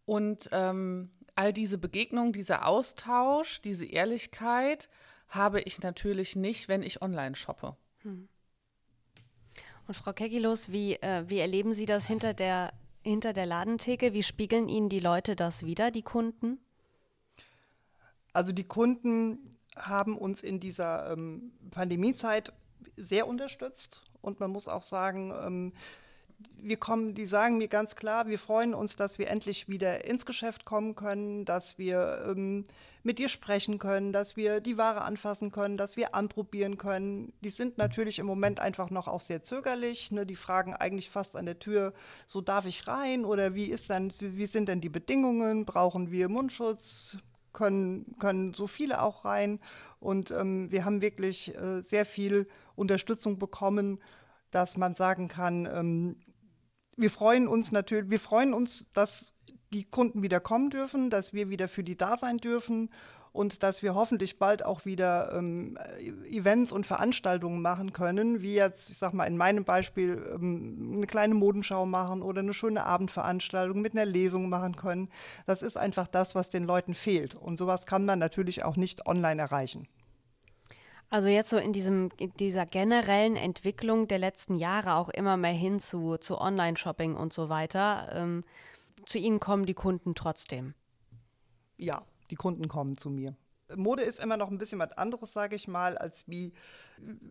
Und 0.05 0.49
ähm, 0.53 1.11
all 1.35 1.53
diese 1.53 1.79
Begegnungen, 1.79 2.33
dieser 2.33 2.67
Austausch, 2.67 3.61
diese 3.61 3.87
Ehrlichkeit 3.87 4.89
habe 5.29 5.61
ich 5.63 5.81
natürlich 5.81 6.37
nicht, 6.37 6.69
wenn 6.69 6.83
ich 6.83 7.03
online 7.03 7.35
shoppe. 7.35 7.77
Hm. 8.03 8.29
Und 9.87 9.95
Frau 9.95 10.13
Kekilos, 10.13 10.73
wie, 10.73 10.95
äh, 10.95 11.25
wie 11.29 11.39
erleben 11.39 11.73
Sie 11.73 11.87
das 11.87 12.07
hinter 12.07 12.35
der 12.35 12.73
hinter 13.07 13.33
der 13.33 13.47
Ladentheke? 13.47 14.13
Wie 14.13 14.23
spiegeln 14.23 14.69
Ihnen 14.69 14.89
die 14.89 15.01
Leute 15.01 15.37
das 15.37 15.65
wieder, 15.65 15.91
die 15.91 16.03
Kunden? 16.03 16.59
Also 18.33 18.53
die 18.53 18.65
Kunden 18.65 19.57
haben 19.77 20.19
uns 20.19 20.43
in 20.43 20.61
dieser 20.61 21.13
ähm, 21.13 21.53
Pandemiezeit 21.71 22.53
sehr 22.97 23.29
unterstützt 23.29 24.03
und 24.23 24.41
man 24.41 24.51
muss 24.51 24.69
auch 24.69 24.83
sagen, 24.83 25.33
ähm, 25.41 25.73
wir 26.67 26.77
kommen, 26.77 27.15
die 27.15 27.27
sagen 27.27 27.59
mir 27.59 27.69
ganz 27.69 27.95
klar, 27.95 28.27
wir 28.27 28.39
freuen 28.39 28.75
uns, 28.75 28.97
dass 28.97 29.19
wir 29.19 29.29
endlich 29.29 29.69
wieder 29.69 30.05
ins 30.05 30.27
Geschäft 30.27 30.65
kommen 30.65 30.95
können, 30.97 31.45
dass 31.45 31.79
wir 31.79 32.27
ähm, 32.29 32.65
mit 33.05 33.19
dir 33.19 33.29
sprechen 33.29 33.79
können, 33.79 34.13
dass 34.13 34.37
wir 34.37 34.61
die 34.61 34.77
Ware 34.77 35.03
anfassen 35.03 35.53
können, 35.53 35.77
dass 35.77 35.97
wir 35.97 36.15
anprobieren 36.15 36.77
können. 36.77 37.33
Die 37.43 37.51
sind 37.51 37.79
natürlich 37.79 38.19
im 38.19 38.27
Moment 38.27 38.59
einfach 38.59 38.91
noch 38.91 39.07
auch 39.07 39.21
sehr 39.21 39.45
zögerlich. 39.45 40.11
Ne? 40.11 40.27
Die 40.27 40.35
fragen 40.35 40.75
eigentlich 40.75 41.09
fast 41.09 41.37
an 41.37 41.47
der 41.47 41.61
Tür, 41.61 41.93
so 42.27 42.41
darf 42.41 42.67
ich 42.67 42.89
rein 42.89 43.25
oder 43.25 43.55
wie 43.55 43.67
ist 43.67 43.89
dann, 43.91 44.13
wie 44.19 44.47
sind 44.47 44.69
denn 44.69 44.81
die 44.81 44.89
Bedingungen? 44.89 45.65
Brauchen 45.67 46.11
wir 46.11 46.29
Mundschutz? 46.29 47.19
Können, 47.53 48.17
können 48.19 48.53
so 48.53 48.67
viele 48.67 49.01
auch 49.01 49.25
rein? 49.25 49.61
Und 50.01 50.31
ähm, 50.31 50.71
wir 50.71 50.85
haben 50.85 51.01
wirklich 51.01 51.55
äh, 51.57 51.81
sehr 51.81 52.05
viel 52.05 52.49
Unterstützung 52.75 53.39
bekommen 53.39 53.99
dass 54.57 54.79
man 54.79 54.95
sagen 54.95 55.29
kann, 55.29 55.69
ähm, 55.71 56.17
wir 56.97 57.11
freuen 57.11 57.47
uns 57.47 57.73
natürlich, 57.73 58.11
wir 58.11 58.21
freuen 58.21 58.55
uns, 58.55 58.87
dass 58.95 59.35
die 59.75 59.85
Kunden 59.85 60.23
wieder 60.23 60.41
kommen 60.41 60.71
dürfen, 60.71 61.11
dass 61.11 61.35
wir 61.35 61.51
wieder 61.51 61.69
für 61.69 61.85
die 61.85 61.97
da 61.97 62.17
sein 62.17 62.39
dürfen 62.39 62.89
und 63.33 63.63
dass 63.63 63.83
wir 63.83 63.95
hoffentlich 63.95 64.39
bald 64.39 64.65
auch 64.65 64.87
wieder 64.87 65.35
ähm, 65.35 65.77
Events 66.31 66.73
und 66.73 66.87
Veranstaltungen 66.87 67.61
machen 67.61 67.93
können, 67.93 68.41
wie 68.41 68.55
jetzt, 68.55 68.89
ich 68.89 68.97
sag 68.97 69.13
mal, 69.13 69.27
in 69.27 69.37
meinem 69.37 69.67
Beispiel 69.67 70.25
ähm, 70.35 70.95
eine 70.97 71.07
kleine 71.07 71.35
Modenschau 71.35 71.85
machen 71.85 72.23
oder 72.23 72.41
eine 72.41 72.55
schöne 72.55 72.87
Abendveranstaltung 72.87 73.83
mit 73.83 73.93
einer 73.93 74.07
Lesung 74.07 74.49
machen 74.49 74.75
können. 74.77 75.11
Das 75.45 75.61
ist 75.61 75.77
einfach 75.77 76.09
das, 76.09 76.35
was 76.35 76.49
den 76.49 76.65
Leuten 76.65 76.95
fehlt. 76.95 77.35
Und 77.35 77.59
sowas 77.59 77.85
kann 77.85 78.07
man 78.07 78.19
natürlich 78.19 78.65
auch 78.65 78.77
nicht 78.77 79.07
online 79.07 79.43
erreichen. 79.43 79.87
Also 81.09 81.29
jetzt 81.29 81.51
so 81.51 81.57
in 81.57 81.73
diesem, 81.73 82.11
in 82.19 82.33
dieser 82.35 82.67
generellen 82.67 83.37
Entwicklung 83.37 84.09
der 84.09 84.19
letzten 84.19 84.57
Jahre 84.57 84.97
auch 84.97 85.09
immer 85.09 85.37
mehr 85.37 85.53
hin 85.53 85.79
zu, 85.79 86.17
zu 86.17 86.41
Online-Shopping 86.41 87.15
und 87.15 87.33
so 87.33 87.49
weiter. 87.49 88.09
Ähm, 88.13 88.45
zu 89.05 89.19
Ihnen 89.19 89.39
kommen 89.39 89.67
die 89.67 89.75
Kunden 89.75 90.15
trotzdem. 90.15 90.75
Ja, 91.77 92.05
die 92.31 92.35
Kunden 92.35 92.67
kommen 92.69 92.97
zu 92.97 93.11
mir. 93.11 93.37
Mode 93.75 94.03
ist 94.03 94.21
immer 94.21 94.37
noch 94.37 94.51
ein 94.51 94.59
bisschen 94.59 94.79
was 94.79 94.93
anderes, 94.93 95.33
sage 95.33 95.57
ich 95.57 95.67
mal, 95.67 95.99
als 95.99 96.29
wie 96.29 96.53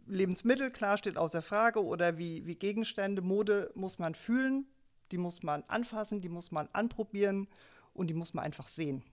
Lebensmittel, 0.05 0.69
klar 0.69 0.97
steht 0.97 1.17
außer 1.17 1.41
Frage, 1.41 1.83
oder 1.83 2.17
wie, 2.17 2.45
wie 2.45 2.55
Gegenstände. 2.55 3.21
Mode 3.21 3.71
muss 3.75 3.99
man 3.99 4.15
fühlen, 4.15 4.67
die 5.11 5.17
muss 5.17 5.43
man 5.43 5.63
anfassen, 5.67 6.21
die 6.21 6.29
muss 6.29 6.51
man 6.51 6.67
anprobieren 6.73 7.47
und 7.93 8.07
die 8.07 8.13
muss 8.13 8.33
man 8.33 8.43
einfach 8.43 8.67
sehen. 8.67 9.03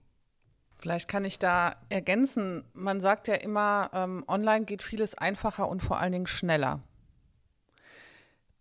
Vielleicht 0.83 1.07
kann 1.07 1.25
ich 1.25 1.39
da 1.39 1.77
ergänzen, 1.91 2.65
man 2.75 3.01
sagt 3.01 3.29
ja 3.29 3.35
immer, 3.35 3.89
ähm, 3.93 4.25
online 4.27 4.65
geht 4.65 4.83
vieles 4.83 5.15
einfacher 5.15 5.69
und 5.69 5.81
vor 5.81 6.01
allen 6.01 6.11
Dingen 6.11 6.27
schneller. 6.27 6.81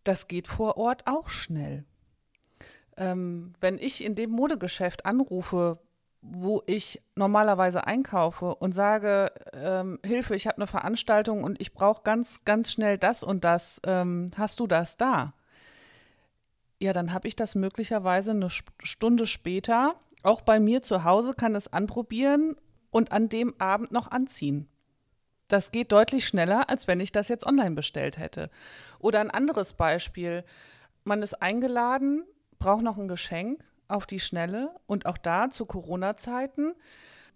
Das 0.04 0.28
geht 0.28 0.48
vor 0.48 0.78
Ort 0.78 1.08
auch 1.08 1.30
schnell. 1.30 1.84
Ähm, 2.96 3.54
wenn 3.60 3.80
ich 3.80 4.04
in 4.04 4.14
dem 4.14 4.30
Modegeschäft 4.30 5.08
anrufe, 5.08 5.80
wo 6.22 6.62
ich 6.68 7.02
normalerweise 7.16 7.88
einkaufe 7.88 8.54
und 8.54 8.74
sage, 8.74 9.32
ähm, 9.54 9.98
Hilfe, 10.06 10.36
ich 10.36 10.46
habe 10.46 10.58
eine 10.58 10.68
Veranstaltung 10.68 11.44
und 11.44 11.60
ich 11.60 11.74
brauche 11.74 12.04
ganz, 12.04 12.46
ganz 12.46 12.72
schnell 12.72 13.00
das 13.00 13.24
und 13.24 13.44
das, 13.44 13.82
ähm, 13.84 14.30
hast 14.38 14.60
du 14.60 14.68
das 14.68 14.96
da? 14.96 15.34
Ja, 16.80 16.94
dann 16.94 17.14
habe 17.14 17.28
ich 17.28 17.36
das 17.36 17.56
möglicherweise 17.56 18.30
eine 18.30 18.52
Stunde 18.52 19.26
später 19.26 19.96
auch 20.24 20.42
bei 20.42 20.60
mir 20.60 20.82
zu 20.82 21.04
Hause 21.04 21.34
kann 21.34 21.56
es 21.56 21.72
anprobieren 21.72 22.56
und 22.90 23.12
an 23.12 23.30
dem 23.30 23.54
Abend 23.60 23.92
noch 23.92 24.12
anziehen. 24.12 24.68
Das 25.48 25.72
geht 25.72 25.92
deutlich 25.92 26.26
schneller, 26.26 26.70
als 26.70 26.88
wenn 26.88 27.00
ich 27.00 27.12
das 27.12 27.28
jetzt 27.28 27.46
online 27.46 27.76
bestellt 27.76 28.18
hätte. 28.18 28.50
Oder 29.00 29.20
ein 29.20 29.32
anderes 29.32 29.74
Beispiel. 29.74 30.46
Man 31.04 31.22
ist 31.22 31.42
eingeladen, 31.42 32.24
braucht 32.60 32.84
noch 32.84 32.98
ein 32.98 33.08
Geschenk 33.08 33.64
auf 33.88 34.06
die 34.06 34.20
Schnelle 34.20 34.74
und 34.86 35.06
auch 35.06 35.18
da 35.18 35.50
zu 35.50 35.66
Corona-Zeiten 35.66 36.74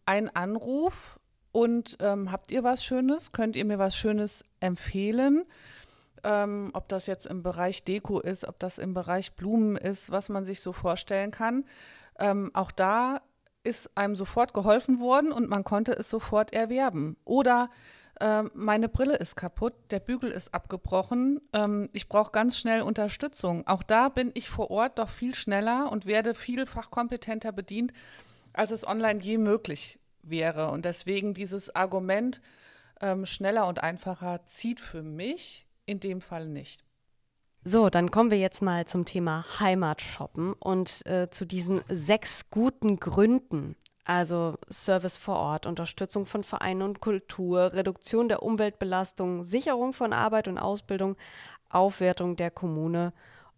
ein 0.05 0.33
Anruf 0.33 1.19
und 1.51 1.97
ähm, 1.99 2.31
habt 2.31 2.51
ihr 2.51 2.63
was 2.63 2.83
Schönes? 2.83 3.31
Könnt 3.31 3.55
ihr 3.55 3.65
mir 3.65 3.79
was 3.79 3.97
Schönes 3.97 4.43
empfehlen? 4.59 5.45
Ähm, 6.23 6.69
ob 6.73 6.87
das 6.89 7.07
jetzt 7.07 7.25
im 7.25 7.43
Bereich 7.43 7.83
Deko 7.83 8.19
ist, 8.19 8.45
ob 8.45 8.59
das 8.59 8.77
im 8.77 8.93
Bereich 8.93 9.33
Blumen 9.33 9.75
ist, 9.75 10.11
was 10.11 10.29
man 10.29 10.45
sich 10.45 10.61
so 10.61 10.73
vorstellen 10.73 11.31
kann. 11.31 11.65
Ähm, 12.19 12.51
auch 12.53 12.71
da 12.71 13.21
ist 13.63 13.97
einem 13.97 14.15
sofort 14.15 14.53
geholfen 14.53 14.99
worden 14.99 15.31
und 15.31 15.49
man 15.49 15.63
konnte 15.63 15.93
es 15.93 16.09
sofort 16.09 16.53
erwerben. 16.53 17.17
Oder 17.25 17.69
äh, 18.19 18.43
meine 18.53 18.87
Brille 18.87 19.17
ist 19.17 19.35
kaputt, 19.35 19.73
der 19.91 19.99
Bügel 19.99 20.31
ist 20.31 20.53
abgebrochen, 20.53 21.41
ähm, 21.51 21.89
ich 21.91 22.07
brauche 22.07 22.31
ganz 22.31 22.57
schnell 22.57 22.81
Unterstützung. 22.81 23.67
Auch 23.67 23.83
da 23.83 24.09
bin 24.09 24.31
ich 24.35 24.49
vor 24.49 24.71
Ort 24.71 24.99
doch 24.99 25.09
viel 25.09 25.35
schneller 25.35 25.91
und 25.91 26.05
werde 26.05 26.35
vielfach 26.35 26.91
kompetenter 26.91 27.51
bedient, 27.51 27.91
als 28.53 28.71
es 28.71 28.87
online 28.87 29.19
je 29.19 29.37
möglich 29.37 29.99
wäre. 30.21 30.71
Und 30.71 30.85
deswegen 30.85 31.33
dieses 31.33 31.75
Argument 31.75 32.41
ähm, 33.01 33.25
schneller 33.25 33.67
und 33.67 33.83
einfacher 33.83 34.45
zieht 34.45 34.79
für 34.79 35.03
mich 35.03 35.67
in 35.85 35.99
dem 35.99 36.21
Fall 36.21 36.47
nicht. 36.47 36.84
So, 37.67 37.89
dann 37.89 38.11
kommen 38.11 38.29
wir 38.29 38.37
jetzt 38.37 38.61
mal 38.61 38.85
zum 38.85 39.05
Thema 39.05 39.43
Heimatshoppen 39.59 40.53
und 40.53 41.03
äh, 41.07 41.31
zu 41.31 41.45
diesen 41.45 41.81
sechs 41.89 42.51
guten 42.51 42.99
Gründen. 42.99 43.75
Also 44.03 44.59
Service 44.69 45.17
vor 45.17 45.37
Ort, 45.37 45.65
Unterstützung 45.65 46.27
von 46.27 46.43
Vereinen 46.43 46.83
und 46.83 47.01
Kultur, 47.01 47.73
Reduktion 47.73 48.29
der 48.29 48.43
Umweltbelastung, 48.43 49.45
Sicherung 49.45 49.93
von 49.93 50.13
Arbeit 50.13 50.47
und 50.47 50.59
Ausbildung, 50.59 51.17
Aufwertung 51.67 52.35
der 52.35 52.51
Kommune 52.51 53.13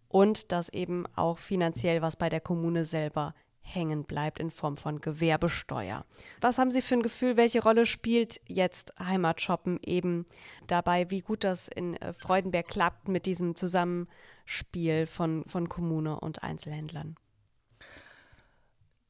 und 0.08 0.52
dass 0.52 0.70
eben 0.70 1.04
auch 1.14 1.36
finanziell 1.36 2.00
was 2.00 2.16
bei 2.16 2.30
der 2.30 2.40
Kommune 2.40 2.86
selber 2.86 3.34
hängen 3.74 4.04
bleibt 4.04 4.38
in 4.38 4.50
Form 4.50 4.76
von 4.76 5.00
Gewerbesteuer. 5.00 6.04
Was 6.40 6.58
haben 6.58 6.70
Sie 6.70 6.82
für 6.82 6.94
ein 6.94 7.02
Gefühl, 7.02 7.36
welche 7.36 7.62
Rolle 7.62 7.86
spielt 7.86 8.40
jetzt 8.46 8.92
Heimatshoppen 8.98 9.78
eben 9.84 10.26
dabei, 10.66 11.10
wie 11.10 11.20
gut 11.20 11.44
das 11.44 11.68
in 11.68 11.96
äh, 11.96 12.12
Freudenberg 12.12 12.66
klappt 12.66 13.08
mit 13.08 13.26
diesem 13.26 13.56
Zusammenspiel 13.56 15.06
von, 15.06 15.44
von 15.46 15.68
Kommune 15.68 16.18
und 16.18 16.42
Einzelhändlern? 16.42 17.16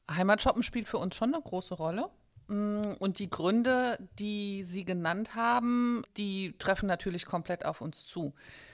Heimatshoppen 0.09 0.63
spielt 0.63 0.87
für 0.87 0.97
uns 0.97 1.15
schon 1.15 1.33
eine 1.33 1.43
große 1.43 1.75
Rolle. 1.75 2.09
Mm, 2.47 2.93
und 2.99 3.19
die 3.19 3.29
Gründe, 3.29 3.97
die 4.17 4.63
Sie 4.63 4.83
genannt 4.83 5.35
haben, 5.35 6.01
die 6.17 6.55
treffen 6.57 6.87
natürlich 6.87 7.25
komplett 7.25 7.63
auf 7.63 7.79
uns 7.79 8.05
zu. 8.05 8.33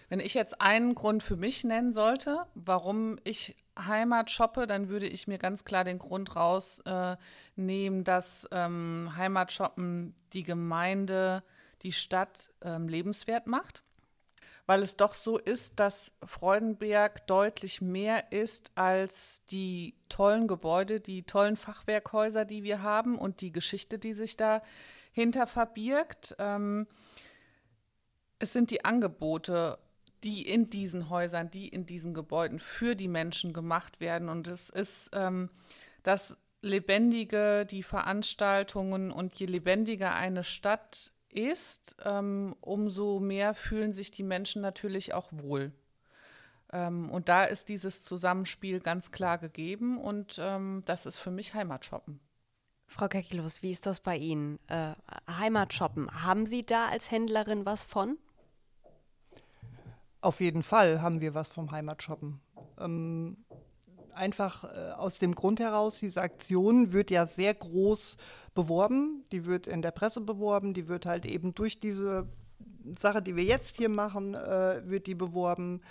Wenn 0.10 0.20
ich 0.20 0.34
jetzt 0.34 0.62
einen 0.62 0.96
Grund 0.96 1.24
für 1.24 1.36
mich 1.36 1.64
nennen 1.64 1.92
sollte, 1.92 2.46
warum 2.56 3.18
ich 3.24 3.56
Heimat 3.78 4.32
shoppe, 4.32 4.68
dann 4.68 4.90
würde 4.90 5.08
ich 5.08 5.28
mir 5.28 5.38
ganz 5.38 5.66
klar 5.66 5.84
den 5.84 6.00
Grund 6.00 6.36
rausnehmen, 6.36 8.00
äh, 8.02 8.04
dass 8.04 8.48
ähm, 8.52 9.12
Heimatshoppen 9.16 10.16
die 10.34 10.44
Gemeinde, 10.44 11.44
die 11.82 11.92
Stadt 11.92 12.52
ähm, 12.62 12.88
lebenswert 12.88 13.48
macht. 13.48 13.84
Weil 14.68 14.82
es 14.82 14.98
doch 14.98 15.14
so 15.14 15.38
ist, 15.38 15.80
dass 15.80 16.14
Freudenberg 16.24 17.28
deutlich 17.28 17.82
mehr 17.82 18.32
ist 18.32 18.72
als 18.74 19.46
die 19.52 19.94
tollen 20.10 20.48
Gebäude, 20.48 21.00
die 21.00 21.22
tollen 21.22 21.56
Fachwerkhäuser, 21.56 22.46
die 22.46 22.64
wir 22.64 22.82
haben 22.82 23.16
und 23.18 23.42
die 23.42 23.52
Geschichte, 23.52 24.00
die 24.00 24.14
sich 24.14 24.38
dahinter 24.38 25.46
verbirgt. 25.46 26.36
Ähm, 26.40 26.88
es 28.40 28.54
sind 28.54 28.72
die 28.72 28.84
Angebote 28.84 29.78
die 30.26 30.42
in 30.42 30.70
diesen 30.70 31.10
Häusern, 31.10 31.52
die 31.52 31.68
in 31.68 31.86
diesen 31.86 32.14
Gebäuden 32.14 32.60
für 32.60 32.96
die 32.96 33.08
Menschen 33.08 33.54
gemacht 33.54 34.00
werden. 34.00 34.28
Und 34.28 34.48
es 34.48 34.70
ist 34.70 35.12
ähm, 35.14 35.50
das 36.04 36.38
lebendiger 36.62 37.64
die 37.64 37.84
Veranstaltungen 37.84 39.12
und 39.12 39.36
je 39.36 39.46
lebendiger 39.46 40.16
eine 40.16 40.44
Stadt 40.44 41.12
ist, 41.30 41.96
ähm, 42.04 42.56
umso 42.60 43.20
mehr 43.20 43.54
fühlen 43.54 43.94
sich 43.94 44.10
die 44.10 44.24
Menschen 44.24 44.62
natürlich 44.62 45.14
auch 45.14 45.30
wohl. 45.32 45.72
Ähm, 46.74 47.12
und 47.12 47.30
da 47.30 47.44
ist 47.44 47.70
dieses 47.70 48.04
Zusammenspiel 48.04 48.80
ganz 48.80 49.12
klar 49.12 49.38
gegeben 49.38 49.98
und 49.98 50.40
ähm, 50.40 50.82
das 50.86 51.06
ist 51.06 51.20
für 51.20 51.32
mich 51.32 51.54
Heimatshoppen. 51.54 52.20
Frau 52.88 53.08
Kekilus, 53.08 53.62
wie 53.62 53.72
ist 53.72 53.86
das 53.86 54.00
bei 54.00 54.18
Ihnen? 54.18 54.60
Äh, 54.68 54.94
Heimatshoppen, 55.30 56.24
haben 56.24 56.46
Sie 56.46 56.66
da 56.66 56.88
als 56.88 57.12
Händlerin 57.12 57.66
was 57.66 57.84
von? 57.84 58.18
Auf 60.22 60.42
jeden 60.42 60.64
Fall 60.64 61.02
haben 61.02 61.22
wir 61.22 61.34
was 61.34 61.50
vom 61.50 61.72
Heimatshoppen. 61.72 62.40
Ähm, 62.80 63.38
einfach 64.14 64.64
äh, 64.64 64.92
aus 64.92 65.20
dem 65.20 65.36
Grund 65.36 65.60
heraus, 65.60 66.00
diese 66.00 66.22
Aktion 66.22 66.94
wird 66.94 67.12
ja 67.12 67.26
sehr 67.26 67.54
groß 67.54 68.18
beworben, 68.54 69.24
die 69.32 69.46
wird 69.46 69.68
in 69.68 69.82
der 69.82 69.92
Presse 69.92 70.22
beworben, 70.22 70.74
die 70.74 70.88
wird 70.88 71.06
halt 71.06 71.26
eben 71.26 71.54
durch 71.54 71.80
diese 71.80 72.28
Sache, 72.96 73.22
die 73.22 73.36
wir 73.36 73.44
jetzt 73.44 73.78
hier 73.78 73.90
machen, 73.90 74.36
äh, 74.36 74.82
wird 74.86 75.08
die 75.08 75.16
beworben. 75.16 75.82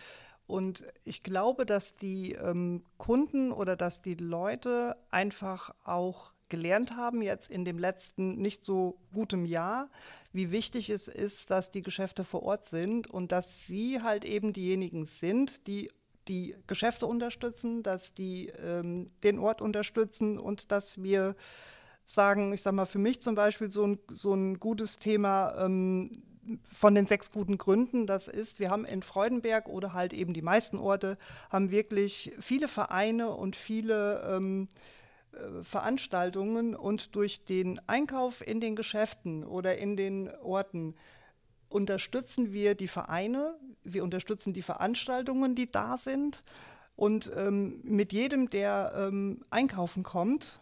Und 0.47 0.85
ich 1.05 1.23
glaube, 1.23 1.65
dass 1.65 1.97
die 1.97 2.33
ähm, 2.33 2.83
Kunden 2.99 3.51
oder 3.51 3.77
dass 3.77 4.03
die 4.03 4.15
Leute 4.15 4.97
einfach 5.11 5.75
auch 5.85 6.34
gelernt 6.55 6.97
haben, 6.97 7.21
jetzt 7.21 7.51
in 7.51 7.65
dem 7.65 7.79
letzten 7.79 8.37
nicht 8.41 8.65
so 8.65 8.97
gutem 9.13 9.45
Jahr, 9.45 9.91
wie 10.33 10.53
wichtig 10.53 10.89
es 10.89 11.09
ist, 11.09 11.51
dass 11.51 11.73
die 11.73 11.83
Geschäfte 11.83 12.25
vor 12.25 12.45
Ort 12.45 12.65
sind 12.67 13.09
und 13.09 13.33
dass 13.33 13.67
sie 13.67 14.01
halt 14.03 14.25
eben 14.25 14.53
diejenigen 14.53 15.05
sind, 15.05 15.67
die 15.67 15.91
die 16.29 16.55
Geschäfte 16.67 17.07
unterstützen, 17.07 17.83
dass 17.83 18.15
die 18.15 18.49
ähm, 18.65 19.09
den 19.25 19.39
Ort 19.39 19.61
unterstützen 19.61 20.39
und 20.39 20.71
dass 20.73 21.03
wir 21.03 21.35
sagen, 22.05 22.53
ich 22.53 22.63
sage 22.63 22.77
mal, 22.77 22.87
für 22.87 22.99
mich 22.99 23.21
zum 23.21 23.35
Beispiel 23.35 23.71
so 23.71 23.87
ein, 23.87 23.99
so 24.11 24.33
ein 24.33 24.59
gutes 24.61 24.99
Thema 24.99 25.55
ähm, 25.59 26.23
von 26.71 26.95
den 26.95 27.07
sechs 27.07 27.33
guten 27.33 27.59
Gründen, 27.59 28.07
das 28.07 28.29
ist, 28.29 28.59
wir 28.59 28.71
haben 28.71 28.85
in 28.85 29.03
Freudenberg 29.03 29.69
oder 29.69 29.93
halt 29.93 30.13
eben 30.13 30.35
die 30.35 30.43
meisten 30.43 30.79
Orte, 30.79 31.19
haben 31.51 31.71
wirklich 31.71 32.33
viele 32.39 32.69
Vereine 32.69 33.31
und 33.31 33.57
viele 33.57 34.23
ähm, 34.31 34.69
äh, 34.69 35.04
Veranstaltungen 35.63 36.75
und 36.75 37.15
durch 37.17 37.45
den 37.45 37.81
Einkauf 37.89 38.47
in 38.47 38.61
den 38.61 38.77
Geschäften 38.77 39.45
oder 39.45 39.79
in 39.79 39.97
den 39.97 40.31
Orten 40.43 40.95
unterstützen 41.69 42.53
wir 42.53 42.75
die 42.75 42.89
Vereine, 42.89 43.57
wir 43.83 44.05
unterstützen 44.05 44.53
die 44.53 44.63
Veranstaltungen, 44.63 45.55
die 45.55 45.71
da 45.71 45.97
sind. 45.97 46.45
Und 46.97 47.33
ähm, 47.35 47.81
mit 47.83 48.13
jedem, 48.13 48.49
der 48.49 48.93
ähm, 48.97 49.45
einkaufen 49.51 50.05
kommt, 50.05 50.61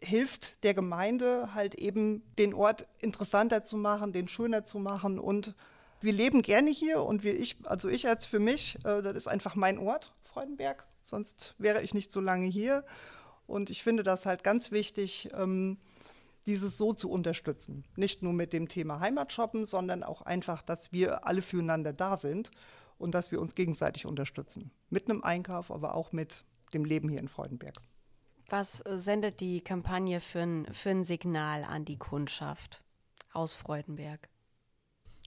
hilft 0.00 0.62
der 0.64 0.72
Gemeinde 0.72 1.54
halt 1.54 1.74
eben 1.74 2.22
den 2.38 2.54
Ort 2.54 2.86
interessanter 2.98 3.64
zu 3.64 3.76
machen, 3.76 4.12
den 4.12 4.28
schöner 4.28 4.64
zu 4.64 4.78
machen. 4.78 5.18
Und 5.18 5.54
wir 6.00 6.12
leben 6.14 6.40
gerne 6.40 6.70
hier 6.70 7.02
und 7.02 7.22
wir, 7.22 7.38
ich, 7.38 7.56
also 7.64 7.88
ich 7.88 8.08
als 8.08 8.24
für 8.24 8.38
mich, 8.38 8.78
äh, 8.84 9.02
das 9.02 9.14
ist 9.16 9.28
einfach 9.28 9.54
mein 9.54 9.78
Ort, 9.78 10.14
Freudenberg. 10.24 10.86
Sonst 11.02 11.54
wäre 11.58 11.82
ich 11.82 11.92
nicht 11.92 12.10
so 12.10 12.20
lange 12.20 12.46
hier. 12.46 12.84
Und 13.50 13.68
ich 13.68 13.82
finde 13.82 14.02
das 14.04 14.26
halt 14.26 14.44
ganz 14.44 14.70
wichtig, 14.70 15.28
ähm, 15.34 15.78
dieses 16.46 16.78
so 16.78 16.94
zu 16.94 17.10
unterstützen. 17.10 17.84
Nicht 17.96 18.22
nur 18.22 18.32
mit 18.32 18.52
dem 18.52 18.68
Thema 18.68 19.00
Heimatshoppen, 19.00 19.66
sondern 19.66 20.02
auch 20.02 20.22
einfach, 20.22 20.62
dass 20.62 20.92
wir 20.92 21.26
alle 21.26 21.42
füreinander 21.42 21.92
da 21.92 22.16
sind 22.16 22.50
und 22.96 23.14
dass 23.14 23.30
wir 23.32 23.40
uns 23.40 23.54
gegenseitig 23.54 24.06
unterstützen. 24.06 24.70
Mit 24.88 25.10
einem 25.10 25.22
Einkauf, 25.22 25.70
aber 25.70 25.94
auch 25.94 26.12
mit 26.12 26.44
dem 26.72 26.84
Leben 26.84 27.08
hier 27.08 27.18
in 27.18 27.28
Freudenberg. 27.28 27.74
Was 28.48 28.80
äh, 28.82 28.98
sendet 28.98 29.40
die 29.40 29.60
Kampagne 29.60 30.20
für 30.20 30.40
ein, 30.40 30.66
für 30.72 30.90
ein 30.90 31.04
Signal 31.04 31.64
an 31.64 31.84
die 31.84 31.98
Kundschaft 31.98 32.82
aus 33.32 33.54
Freudenberg? 33.54 34.28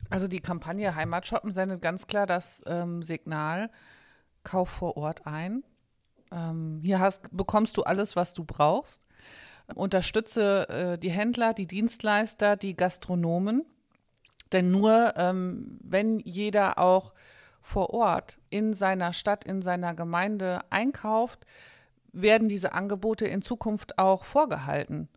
Also 0.10 0.28
die 0.28 0.40
Kampagne 0.40 0.96
Heimatshoppen 0.96 1.52
sendet 1.52 1.82
ganz 1.82 2.08
klar 2.08 2.26
das 2.26 2.64
ähm, 2.66 3.04
Signal 3.04 3.70
Kauf 4.44 4.70
vor 4.70 4.98
Ort 4.98 5.26
ein. 5.26 5.64
Ähm, 6.34 6.80
hier 6.84 7.00
hast, 7.00 7.30
bekommst 7.32 7.78
du 7.78 7.84
alles, 7.84 8.16
was 8.16 8.34
du 8.34 8.44
brauchst. 8.44 9.06
Unterstütze 9.76 10.68
äh, 10.68 10.98
die 10.98 11.12
Händler, 11.12 11.54
die 11.54 11.68
Dienstleister, 11.68 12.58
die 12.58 12.76
Gastronomen. 12.76 13.66
Denn 14.52 14.72
nur 14.72 15.14
ähm, 15.16 15.80
wenn 15.82 16.20
jeder 16.20 16.78
auch 16.78 17.14
vor 17.62 17.92
Ort 17.92 18.40
in 18.50 18.74
seiner 18.74 19.14
Stadt, 19.14 19.46
in 19.46 19.62
seiner 19.62 19.94
Gemeinde 19.96 20.62
einkauft, 20.70 21.46
werden 22.12 22.50
diese 22.50 22.74
Angebote 22.74 23.26
in 23.26 23.42
Zukunft 23.42 23.98
auch 23.98 24.24
vorgehalten. 24.26 25.08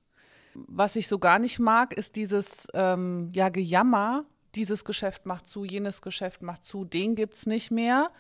Was 0.55 0.97
ich 0.97 1.09
so 1.09 1.19
gar 1.19 1.39
nicht 1.39 1.59
mag, 1.59 1.93
ist 1.93 2.17
dieses 2.17 2.67
ähm, 2.73 3.31
ja, 3.35 3.51
Gejammer, 3.51 4.25
dieses 4.55 4.85
Geschäft 4.85 5.27
macht 5.27 5.47
zu, 5.47 5.65
jenes 5.65 6.01
Geschäft 6.01 6.43
macht 6.43 6.65
zu, 6.65 6.85
den 6.85 7.15
gibt 7.15 7.35
es 7.35 7.47
nicht 7.47 7.71
mehr. 7.71 8.11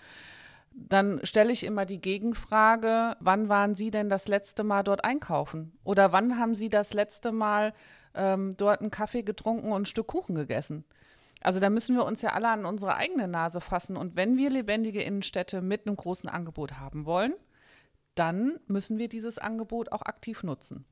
Dann 0.78 1.20
stelle 1.24 1.52
ich 1.52 1.64
immer 1.64 1.86
die 1.86 2.00
Gegenfrage, 2.00 3.16
wann 3.20 3.48
waren 3.48 3.74
Sie 3.74 3.90
denn 3.90 4.10
das 4.10 4.28
letzte 4.28 4.62
Mal 4.62 4.84
dort 4.84 5.04
einkaufen? 5.04 5.72
Oder 5.84 6.12
wann 6.12 6.38
haben 6.38 6.54
Sie 6.54 6.68
das 6.68 6.92
letzte 6.92 7.32
Mal 7.32 7.72
ähm, 8.14 8.54
dort 8.58 8.82
einen 8.82 8.90
Kaffee 8.90 9.22
getrunken 9.22 9.72
und 9.72 9.82
ein 9.82 9.86
Stück 9.86 10.08
Kuchen 10.08 10.34
gegessen? 10.34 10.84
Also 11.40 11.60
da 11.60 11.70
müssen 11.70 11.96
wir 11.96 12.04
uns 12.04 12.20
ja 12.20 12.32
alle 12.32 12.48
an 12.50 12.66
unsere 12.66 12.96
eigene 12.96 13.26
Nase 13.26 13.62
fassen. 13.62 13.96
Und 13.96 14.16
wenn 14.16 14.36
wir 14.36 14.50
lebendige 14.50 15.02
Innenstädte 15.02 15.62
mit 15.62 15.86
einem 15.86 15.96
großen 15.96 16.28
Angebot 16.28 16.78
haben 16.78 17.06
wollen, 17.06 17.32
dann 18.14 18.58
müssen 18.66 18.98
wir 18.98 19.08
dieses 19.08 19.38
Angebot 19.38 19.92
auch 19.92 20.02
aktiv 20.02 20.42
nutzen. 20.42 20.84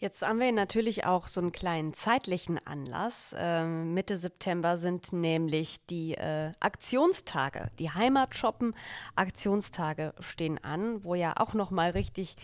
Jetzt 0.00 0.22
haben 0.22 0.40
wir 0.40 0.50
natürlich 0.50 1.04
auch 1.04 1.26
so 1.26 1.42
einen 1.42 1.52
kleinen 1.52 1.92
zeitlichen 1.92 2.58
Anlass. 2.66 3.36
Ähm, 3.38 3.92
Mitte 3.92 4.16
September 4.16 4.78
sind 4.78 5.12
nämlich 5.12 5.84
die 5.88 6.14
äh, 6.14 6.52
Aktionstage, 6.58 7.70
die 7.78 7.90
Heimatshoppen-Aktionstage 7.90 10.14
stehen 10.20 10.56
an, 10.64 11.04
wo 11.04 11.14
ja 11.14 11.34
auch 11.36 11.52
noch 11.52 11.70
mal 11.70 11.90
richtig 11.90 12.36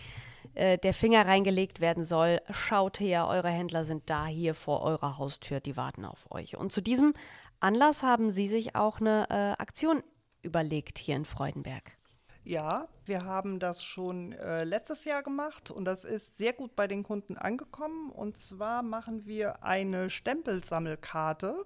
äh, 0.53 0.77
der 0.77 0.93
Finger 0.93 1.25
reingelegt 1.25 1.81
werden 1.81 2.05
soll. 2.05 2.39
Schaut 2.51 2.99
her, 2.99 3.27
eure 3.27 3.49
Händler 3.49 3.85
sind 3.85 4.07
da 4.07 4.27
hier 4.27 4.53
vor 4.53 4.83
eurer 4.83 5.17
Haustür, 5.17 5.59
die 5.59 5.75
warten 5.75 6.05
auf 6.05 6.27
euch. 6.29 6.57
Und 6.57 6.71
zu 6.71 6.81
diesem 6.81 7.15
Anlass 7.59 8.03
haben 8.03 8.29
Sie 8.29 8.47
sich 8.47 8.75
auch 8.75 9.01
eine 9.01 9.27
äh, 9.31 9.59
Aktion 9.59 10.03
überlegt 10.43 10.99
hier 10.99 11.15
in 11.15 11.25
Freudenberg. 11.25 11.96
Ja, 12.47 12.87
wir 13.03 13.25
haben 13.25 13.59
das 13.59 13.83
schon 13.83 14.31
äh, 14.31 14.63
letztes 14.63 15.03
Jahr 15.03 15.21
gemacht 15.21 15.69
und 15.69 15.83
das 15.83 16.05
ist 16.05 16.37
sehr 16.37 16.53
gut 16.53 16.77
bei 16.77 16.87
den 16.87 17.03
Kunden 17.03 17.35
angekommen. 17.35 18.09
Und 18.09 18.37
zwar 18.37 18.83
machen 18.83 19.25
wir 19.25 19.65
eine 19.65 20.09
Stempelsammelkarte. 20.09 21.65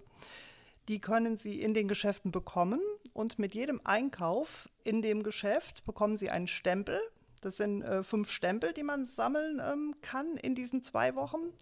Die 0.88 0.98
können 0.98 1.38
Sie 1.38 1.62
in 1.62 1.76
den 1.76 1.88
Geschäften 1.88 2.32
bekommen 2.32 2.82
und 3.14 3.38
mit 3.38 3.54
jedem 3.54 3.80
Einkauf 3.84 4.70
in 4.84 5.04
dem 5.04 5.22
Geschäft 5.22 5.86
bekommen 5.86 6.18
Sie 6.18 6.32
einen 6.32 6.48
Stempel. 6.48 7.00
Das 7.42 7.58
sind 7.58 7.84
äh, 7.84 8.02
fünf 8.02 8.32
Stempel, 8.32 8.74
die 8.74 8.82
man 8.82 9.06
sammeln 9.06 9.62
ähm, 9.64 9.94
kann 10.02 10.36
in 10.36 10.56
diesen 10.56 10.82
zwei 10.82 11.14
Wochen. 11.14 11.54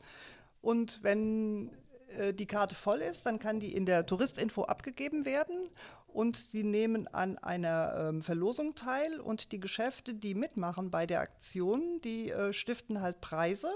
Und 0.62 1.04
wenn 1.04 1.72
äh, 2.18 2.34
die 2.34 2.46
Karte 2.46 2.76
voll 2.76 3.00
ist, 3.00 3.26
dann 3.26 3.40
kann 3.40 3.60
die 3.60 3.74
in 3.74 3.86
der 3.86 4.06
Touristinfo 4.06 4.64
abgegeben 4.64 5.26
werden 5.26 5.70
und 6.08 6.38
sie 6.38 6.64
nehmen 6.64 7.08
an 7.08 7.38
einer 7.38 8.10
ähm, 8.10 8.22
Verlosung 8.22 8.76
teil 8.76 9.20
und 9.20 9.52
die 9.52 9.60
Geschäfte, 9.60 10.14
die 10.14 10.34
mitmachen 10.34 10.92
bei 10.92 11.06
der 11.06 11.22
Aktion, 11.22 12.02
die 12.04 12.32
äh, 12.32 12.54
stiften 12.54 13.02
halt 13.02 13.22
Preise. 13.22 13.70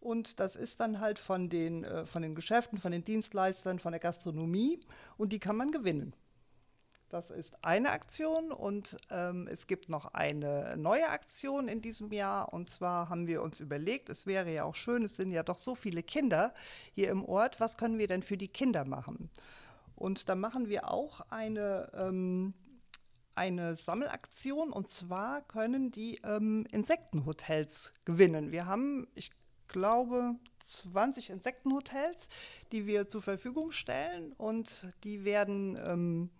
Und 0.00 0.40
das 0.40 0.56
ist 0.56 0.80
dann 0.80 1.00
halt 1.00 1.18
von 1.18 1.50
den, 1.50 1.84
äh, 1.84 2.06
von 2.06 2.22
den 2.22 2.34
Geschäften, 2.34 2.78
von 2.78 2.90
den 2.90 3.04
Dienstleistern, 3.04 3.78
von 3.78 3.92
der 3.92 4.00
Gastronomie 4.00 4.80
und 5.18 5.32
die 5.32 5.38
kann 5.38 5.56
man 5.56 5.70
gewinnen. 5.70 6.14
Das 7.10 7.32
ist 7.32 7.64
eine 7.64 7.90
Aktion 7.90 8.52
und 8.52 8.96
ähm, 9.10 9.48
es 9.50 9.66
gibt 9.66 9.88
noch 9.88 10.14
eine 10.14 10.76
neue 10.76 11.08
Aktion 11.08 11.66
in 11.66 11.82
diesem 11.82 12.12
Jahr. 12.12 12.52
Und 12.52 12.70
zwar 12.70 13.08
haben 13.08 13.26
wir 13.26 13.42
uns 13.42 13.58
überlegt, 13.58 14.08
es 14.10 14.26
wäre 14.26 14.52
ja 14.52 14.62
auch 14.62 14.76
schön, 14.76 15.04
es 15.04 15.16
sind 15.16 15.32
ja 15.32 15.42
doch 15.42 15.58
so 15.58 15.74
viele 15.74 16.04
Kinder 16.04 16.54
hier 16.92 17.10
im 17.10 17.24
Ort, 17.24 17.58
was 17.58 17.76
können 17.76 17.98
wir 17.98 18.06
denn 18.06 18.22
für 18.22 18.36
die 18.36 18.46
Kinder 18.46 18.84
machen? 18.84 19.28
Und 19.96 20.28
da 20.28 20.36
machen 20.36 20.68
wir 20.68 20.88
auch 20.88 21.20
eine, 21.30 21.90
ähm, 21.94 22.54
eine 23.34 23.74
Sammelaktion 23.74 24.70
und 24.70 24.88
zwar 24.88 25.42
können 25.42 25.90
die 25.90 26.20
ähm, 26.22 26.64
Insektenhotels 26.70 27.92
gewinnen. 28.04 28.52
Wir 28.52 28.66
haben, 28.66 29.08
ich 29.16 29.32
glaube, 29.66 30.36
20 30.60 31.30
Insektenhotels, 31.30 32.28
die 32.70 32.86
wir 32.86 33.08
zur 33.08 33.22
Verfügung 33.22 33.72
stellen 33.72 34.32
und 34.34 34.86
die 35.02 35.24
werden 35.24 35.76
ähm, 35.84 36.30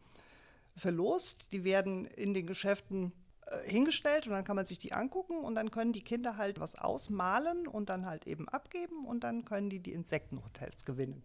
verlost. 0.81 1.53
Die 1.53 1.65
werden 1.65 2.07
in 2.07 2.35
den 2.35 2.47
Geschäften 2.47 3.13
äh, 3.47 3.69
hingestellt 3.69 4.27
und 4.27 4.33
dann 4.33 4.45
kann 4.45 4.57
man 4.57 4.67
sich 4.67 4.79
die 4.79 4.93
angucken 4.93 5.39
und 5.39 5.55
dann 5.55 5.71
können 5.71 5.93
die 5.93 6.03
Kinder 6.03 6.37
halt 6.37 6.61
was 6.61 6.75
ausmalen 6.75 7.67
und 7.67 7.89
dann 7.89 8.07
halt 8.07 8.27
eben 8.27 8.49
abgeben 8.49 9.07
und 9.07 9.25
dann 9.25 9.45
können 9.45 9.71
die 9.71 9.81
die 9.81 9.93
Insektenhotels 9.93 10.85
gewinnen. 10.85 11.23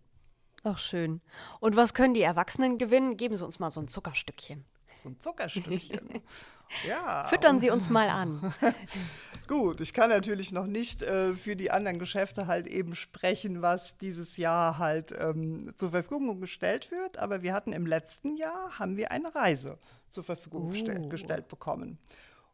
Ach 0.63 0.79
schön. 0.79 1.21
Und 1.59 1.75
was 1.75 1.93
können 1.93 2.15
die 2.15 2.23
Erwachsenen 2.23 2.77
gewinnen? 2.79 3.17
Geben 3.17 3.35
Sie 3.35 3.45
uns 3.45 3.59
mal 3.59 3.69
so 3.69 3.79
ein 3.79 3.87
Zuckerstückchen. 3.87 4.65
So 4.95 5.09
ein 5.09 5.19
Zuckerstückchen. 5.19 6.21
ja. 6.87 7.23
Füttern 7.25 7.59
Sie 7.59 7.69
uns 7.69 7.89
mal 7.89 8.09
an. 8.09 8.53
Gut, 9.47 9.81
ich 9.81 9.93
kann 9.93 10.09
natürlich 10.09 10.51
noch 10.51 10.65
nicht 10.65 11.03
äh, 11.03 11.35
für 11.35 11.55
die 11.55 11.69
anderen 11.69 11.99
Geschäfte 11.99 12.47
halt 12.47 12.67
eben 12.67 12.95
sprechen, 12.95 13.61
was 13.61 13.97
dieses 13.97 14.37
Jahr 14.37 14.79
halt 14.79 15.13
ähm, 15.17 15.71
zur 15.75 15.91
Verfügung 15.91 16.41
gestellt 16.41 16.89
wird. 16.91 17.17
Aber 17.17 17.43
wir 17.43 17.53
hatten 17.53 17.73
im 17.73 17.85
letzten 17.85 18.35
Jahr, 18.37 18.79
haben 18.79 18.97
wir 18.97 19.11
eine 19.11 19.35
Reise 19.35 19.77
zur 20.09 20.23
Verfügung 20.23 20.71
gestell 20.71 21.07
gestellt 21.09 21.47
bekommen. 21.47 21.99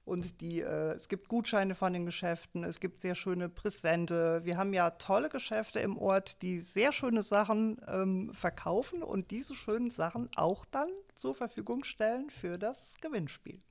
Und 0.04 0.42
die, 0.42 0.62
äh, 0.62 0.94
es 0.94 1.08
gibt 1.08 1.30
Gutscheine 1.30 1.76
von 1.76 1.94
den 1.94 2.06
Geschäften, 2.06 2.64
es 2.64 2.80
gibt 2.80 3.00
sehr 3.00 3.16
schöne 3.16 3.50
Präsente. 3.50 4.42
Wir 4.44 4.58
haben 4.58 4.74
ja 4.74 4.90
tolle 4.92 5.30
Geschäfte 5.30 5.80
im 5.80 5.98
Ort, 5.98 6.42
die 6.42 6.60
sehr 6.60 6.92
schöne 6.92 7.22
Sachen 7.22 7.80
ähm, 7.88 8.34
verkaufen 8.34 9.04
und 9.04 9.32
diese 9.32 9.54
schönen 9.54 9.92
Sachen 9.92 10.30
auch 10.36 10.66
dann 10.66 10.90
zur 11.22 11.36
Verfügung 11.36 11.84
stellen 11.84 12.32
für 12.32 12.58
das 12.58 12.98
Gewinnspiel. 13.00 13.62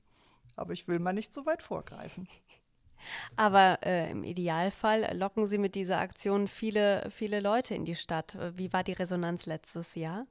Aber 0.55 0.71
ich 0.71 0.87
will 0.87 0.99
mal 0.99 1.11
nicht 1.11 1.33
so 1.33 1.45
weit 1.45 1.61
vorgreifen. 1.61 2.27
Aber 3.35 3.79
äh, 3.83 4.11
im 4.11 4.23
Idealfall 4.23 5.17
locken 5.17 5.45
Sie 5.47 5.57
mit 5.57 5.75
dieser 5.75 5.99
Aktion 5.99 6.47
viele, 6.47 7.09
viele 7.09 7.41
Leute 7.41 7.75
in 7.75 7.83
die 7.83 7.95
Stadt. 7.95 8.37
Wie 8.55 8.71
war 8.71 8.83
die 8.83 8.93
Resonanz 8.93 9.47
letztes 9.47 9.95
Jahr? 9.95 10.27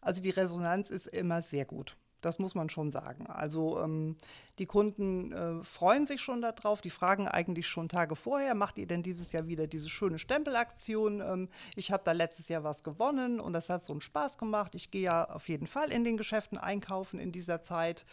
Also 0.00 0.22
die 0.22 0.30
Resonanz 0.30 0.90
ist 0.90 1.06
immer 1.06 1.42
sehr 1.42 1.64
gut. 1.64 1.96
Das 2.20 2.38
muss 2.38 2.54
man 2.54 2.68
schon 2.68 2.90
sagen. 2.90 3.26
Also 3.28 3.80
ähm, 3.80 4.16
die 4.58 4.66
Kunden 4.66 5.32
äh, 5.32 5.62
freuen 5.64 6.04
sich 6.04 6.20
schon 6.20 6.40
darauf. 6.40 6.80
Die 6.80 6.90
fragen 6.90 7.28
eigentlich 7.28 7.68
schon 7.68 7.88
Tage 7.88 8.16
vorher, 8.16 8.54
macht 8.54 8.78
ihr 8.78 8.86
denn 8.86 9.02
dieses 9.02 9.30
Jahr 9.30 9.46
wieder 9.46 9.66
diese 9.66 9.88
schöne 9.88 10.18
Stempelaktion? 10.18 11.20
Ähm, 11.20 11.48
ich 11.76 11.92
habe 11.92 12.02
da 12.04 12.12
letztes 12.12 12.48
Jahr 12.48 12.64
was 12.64 12.82
gewonnen 12.82 13.38
und 13.38 13.52
das 13.52 13.68
hat 13.68 13.84
so 13.84 13.92
einen 13.92 14.00
Spaß 14.00 14.36
gemacht. 14.36 14.74
Ich 14.74 14.90
gehe 14.90 15.02
ja 15.02 15.30
auf 15.30 15.48
jeden 15.48 15.66
Fall 15.66 15.92
in 15.92 16.02
den 16.02 16.16
Geschäften 16.16 16.58
einkaufen 16.58 17.20
in 17.20 17.30
dieser 17.30 17.62
Zeit 17.62 18.04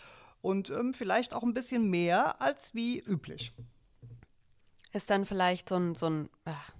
und 0.41 0.69
ähm, 0.69 0.93
vielleicht 0.93 1.33
auch 1.33 1.43
ein 1.43 1.55
bisschen 1.55 1.89
mehr 1.89 2.39
als 2.41 2.75
wie 2.75 2.99
üblich. 2.99 3.53
Ist 4.93 5.09
dann 5.09 5.25
vielleicht 5.25 5.69
so 5.69 5.75
ein, 5.75 5.95
so 5.95 6.05
ein 6.05 6.29
ach, 6.45 6.73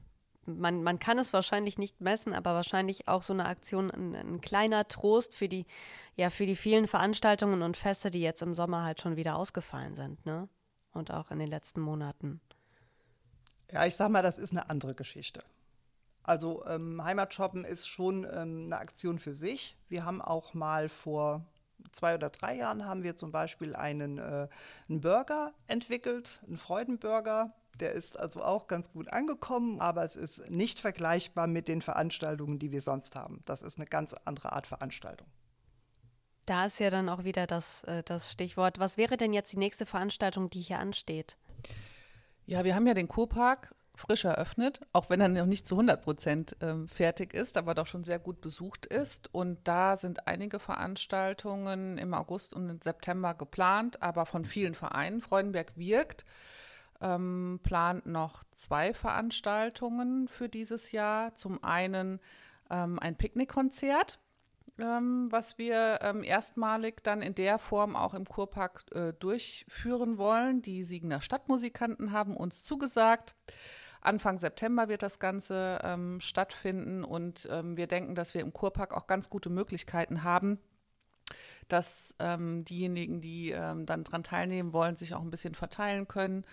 man, 0.46 0.84
man 0.84 1.00
kann 1.00 1.18
es 1.18 1.34
wahrscheinlich 1.34 1.78
nicht 1.78 2.02
messen, 2.02 2.34
aber 2.34 2.54
wahrscheinlich 2.54 3.08
auch 3.08 3.24
so 3.24 3.34
eine 3.34 3.46
Aktion 3.46 3.92
ein, 3.92 4.16
ein, 4.16 4.42
kleiner 4.42 4.88
Trost 4.88 5.34
für 5.34 5.48
die, 5.48 5.66
ja, 6.16 6.30
für 6.30 6.46
die 6.46 6.56
vielen 6.56 6.88
Veranstaltungen 6.88 7.62
und 7.62 7.78
Feste, 7.78 8.12
die 8.12 8.22
jetzt 8.22 8.42
im 8.42 8.54
Sommer 8.54 8.84
halt 8.84 9.02
schon 9.02 9.16
wieder 9.16 9.36
ausgefallen 9.36 9.96
sind, 9.96 10.26
ne? 10.26 10.48
Und 10.94 11.12
auch 11.12 11.30
in 11.30 11.40
den 11.40 11.50
letzten 11.50 11.82
Monaten. 11.82 12.40
Ja, 13.72 13.86
ich 13.86 13.96
sag 13.96 14.10
mal, 14.10 14.22
das 14.22 14.40
ist 14.40 14.52
eine 14.52 14.70
andere 14.70 14.96
Geschichte. 14.96 15.44
Also 16.24 16.66
ähm, 16.66 17.04
Heimatshoppen 17.04 17.66
ist 17.66 17.88
schon 17.88 18.24
ähm, 18.24 18.66
eine 18.66 18.78
Aktion 18.78 19.20
für 19.20 19.36
sich. 19.36 19.78
Wir 19.90 20.06
haben 20.06 20.22
auch 20.22 20.54
mal 20.54 20.90
vor 20.90 21.46
zwei 21.92 22.16
oder 22.16 22.30
drei 22.30 22.56
Jahren 22.56 22.86
haben 22.86 23.04
wir 23.04 23.16
zum 23.16 23.32
Beispiel 23.32 23.76
einen, 23.76 24.18
äh, 24.18 24.48
einen 24.90 25.02
Burger 25.02 25.54
entwickelt, 25.68 26.42
einen 26.48 26.58
Freudenburger. 26.58 27.54
Der 27.80 27.92
ist 27.92 28.18
also 28.18 28.44
auch 28.44 28.68
ganz 28.68 28.92
gut 28.92 29.12
angekommen, 29.12 29.82
aber 29.82 30.04
es 30.04 30.16
ist 30.16 30.50
nicht 30.50 30.80
vergleichbar 30.80 31.48
mit 31.48 31.68
den 31.68 31.82
Veranstaltungen, 31.82 32.60
die 32.60 32.72
wir 32.72 32.82
sonst 32.82 33.16
haben. 33.16 33.42
Das 33.46 33.64
ist 33.64 33.78
eine 33.78 33.86
ganz 33.86 34.14
andere 34.26 34.54
Art 34.54 34.68
Veranstaltung. 34.68 35.28
Da 36.46 36.66
ist 36.66 36.80
ja 36.80 36.90
dann 36.90 37.10
auch 37.10 37.24
wieder 37.24 37.48
das, 37.48 37.84
äh, 37.86 38.04
das 38.04 38.32
Stichwort. 38.32 38.80
Was 38.80 38.98
wäre 38.98 39.18
denn 39.18 39.34
jetzt 39.34 39.52
die 39.52 39.58
nächste 39.58 39.86
Veranstaltung, 39.86 40.50
die 40.50 40.62
hier 40.62 40.80
ansteht? 40.80 41.38
Ja, 42.46 42.64
wir 42.64 42.76
haben 42.76 42.86
ja 42.86 42.94
den 42.94 43.08
Kurpark 43.08 43.74
frisch 43.96 44.26
eröffnet, 44.26 44.82
auch 44.94 45.10
wenn 45.10 45.22
er 45.22 45.30
noch 45.30 45.46
nicht 45.46 45.66
zu 45.66 45.76
100 45.76 46.04
Prozent 46.04 46.56
ähm, 46.62 46.88
fertig 46.88 47.34
ist, 47.34 47.58
aber 47.58 47.74
doch 47.74 47.88
schon 47.88 48.04
sehr 48.04 48.20
gut 48.20 48.42
besucht 48.42 48.86
ist. 48.86 49.34
Und 49.34 49.60
da 49.64 49.98
sind 49.98 50.28
einige 50.28 50.60
Veranstaltungen 50.60 51.98
im 51.98 52.14
August 52.14 52.54
und 52.54 52.70
im 52.70 52.82
September 52.82 53.34
geplant, 53.34 54.02
aber 54.02 54.26
von 54.26 54.46
vielen 54.46 54.76
Vereinen. 54.76 55.22
Freudenberg 55.22 55.76
wirkt, 55.76 56.26
ähm, 57.02 57.60
plant 57.64 58.06
noch 58.06 58.44
zwei 58.56 58.94
Veranstaltungen 58.94 60.28
für 60.28 60.50
dieses 60.50 60.92
Jahr. 60.92 61.34
Zum 61.36 61.64
einen 61.64 62.20
ähm, 62.70 63.00
ein 63.00 63.16
Picknickkonzert 63.16 64.20
ähm, 64.78 65.32
was 65.32 65.58
wir 65.58 66.00
ähm, 66.02 66.22
erstmalig 66.24 67.02
dann 67.04 67.22
in 67.22 67.34
der 67.34 67.60
Form 67.60 67.96
auch 67.96 68.14
im 68.14 68.26
Kurpark 68.26 68.84
äh, 68.92 69.14
durchführen 69.14 70.18
wollen. 70.18 70.62
Die 70.62 70.84
Siegener 70.84 71.22
Stadtmusikanten 71.22 72.12
haben 72.12 72.36
uns 72.36 72.64
zugesagt. 72.64 73.36
Anfang 74.02 74.38
September 74.38 74.90
wird 74.90 75.02
das 75.02 75.20
Ganze 75.20 75.80
ähm, 75.84 76.20
stattfinden 76.20 77.04
und 77.04 77.48
ähm, 77.50 77.78
wir 77.78 77.88
denken, 77.88 78.16
dass 78.16 78.34
wir 78.34 78.42
im 78.42 78.54
Kurpark 78.54 78.94
auch 78.94 79.08
ganz 79.08 79.30
gute 79.30 79.50
Möglichkeiten 79.50 80.24
haben, 80.24 80.60
dass 81.70 82.14
diejenigen, 82.20 83.20
die 83.20 83.50
dann 83.50 83.86
daran 83.86 84.22
teilnehmen 84.22 84.74
wollen, 84.74 84.96
sich 84.96 85.16
auch 85.16 85.22
ein 85.22 85.32
bisschen 85.32 85.56
verteilen 85.56 86.08
können. 86.08 86.46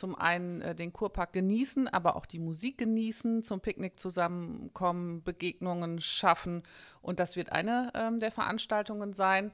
Zum 0.00 0.14
einen 0.14 0.62
äh, 0.62 0.74
den 0.74 0.94
Kurpark 0.94 1.34
genießen, 1.34 1.86
aber 1.86 2.16
auch 2.16 2.24
die 2.24 2.38
Musik 2.38 2.78
genießen, 2.78 3.42
zum 3.42 3.60
Picknick 3.60 4.00
zusammenkommen, 4.00 5.22
Begegnungen 5.22 6.00
schaffen. 6.00 6.62
Und 7.02 7.20
das 7.20 7.36
wird 7.36 7.52
eine 7.52 7.92
ähm, 7.94 8.18
der 8.18 8.30
Veranstaltungen 8.30 9.12
sein. 9.12 9.52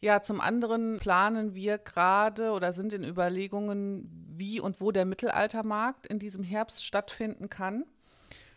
Ja, 0.00 0.20
zum 0.20 0.42
anderen 0.42 0.98
planen 0.98 1.54
wir 1.54 1.78
gerade 1.78 2.50
oder 2.50 2.74
sind 2.74 2.92
in 2.92 3.04
Überlegungen, 3.04 4.34
wie 4.36 4.60
und 4.60 4.82
wo 4.82 4.92
der 4.92 5.06
Mittelaltermarkt 5.06 6.06
in 6.06 6.18
diesem 6.18 6.44
Herbst 6.44 6.84
stattfinden 6.84 7.48
kann. 7.48 7.86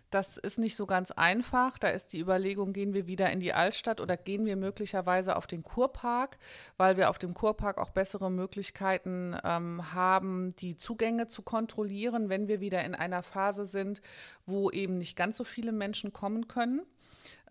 Das 0.10 0.38
ist 0.38 0.58
nicht 0.58 0.76
so 0.76 0.88
ganz 0.88 1.12
einfach. 1.12 1.78
Da 1.78 1.90
ist 1.90 2.14
die 2.14 2.20
Überlegung, 2.20 2.74
gehen 2.74 2.94
wir 2.94 3.06
wieder 3.06 3.30
in 3.32 3.40
die 3.40 3.54
Altstadt 3.54 4.02
oder 4.02 4.18
gehen 4.18 4.46
wir 4.46 4.56
möglicherweise 4.56 5.36
auf 5.36 5.46
den 5.46 5.64
Kurpark, 5.64 6.40
weil 6.78 6.98
wir 6.98 7.10
auf 7.10 7.20
dem 7.20 7.36
Kurpark 7.36 7.78
auch 7.78 7.92
bessere 7.92 8.32
Möglichkeiten 8.32 9.36
ähm, 9.44 9.94
haben, 9.94 10.56
die 10.56 10.76
Zugänge 10.76 11.28
zu 11.28 11.44
kontrollieren, 11.44 12.30
wenn 12.30 12.48
wir 12.48 12.60
wieder 12.60 12.84
in 12.84 12.96
einer 12.96 13.22
Phase 13.22 13.68
sind, 13.68 14.02
wo 14.46 14.72
eben 14.72 14.98
nicht 14.98 15.16
ganz 15.16 15.38
so 15.38 15.44
viele 15.44 15.72
Menschen 15.72 16.12
kommen 16.12 16.48
können. 16.48 16.82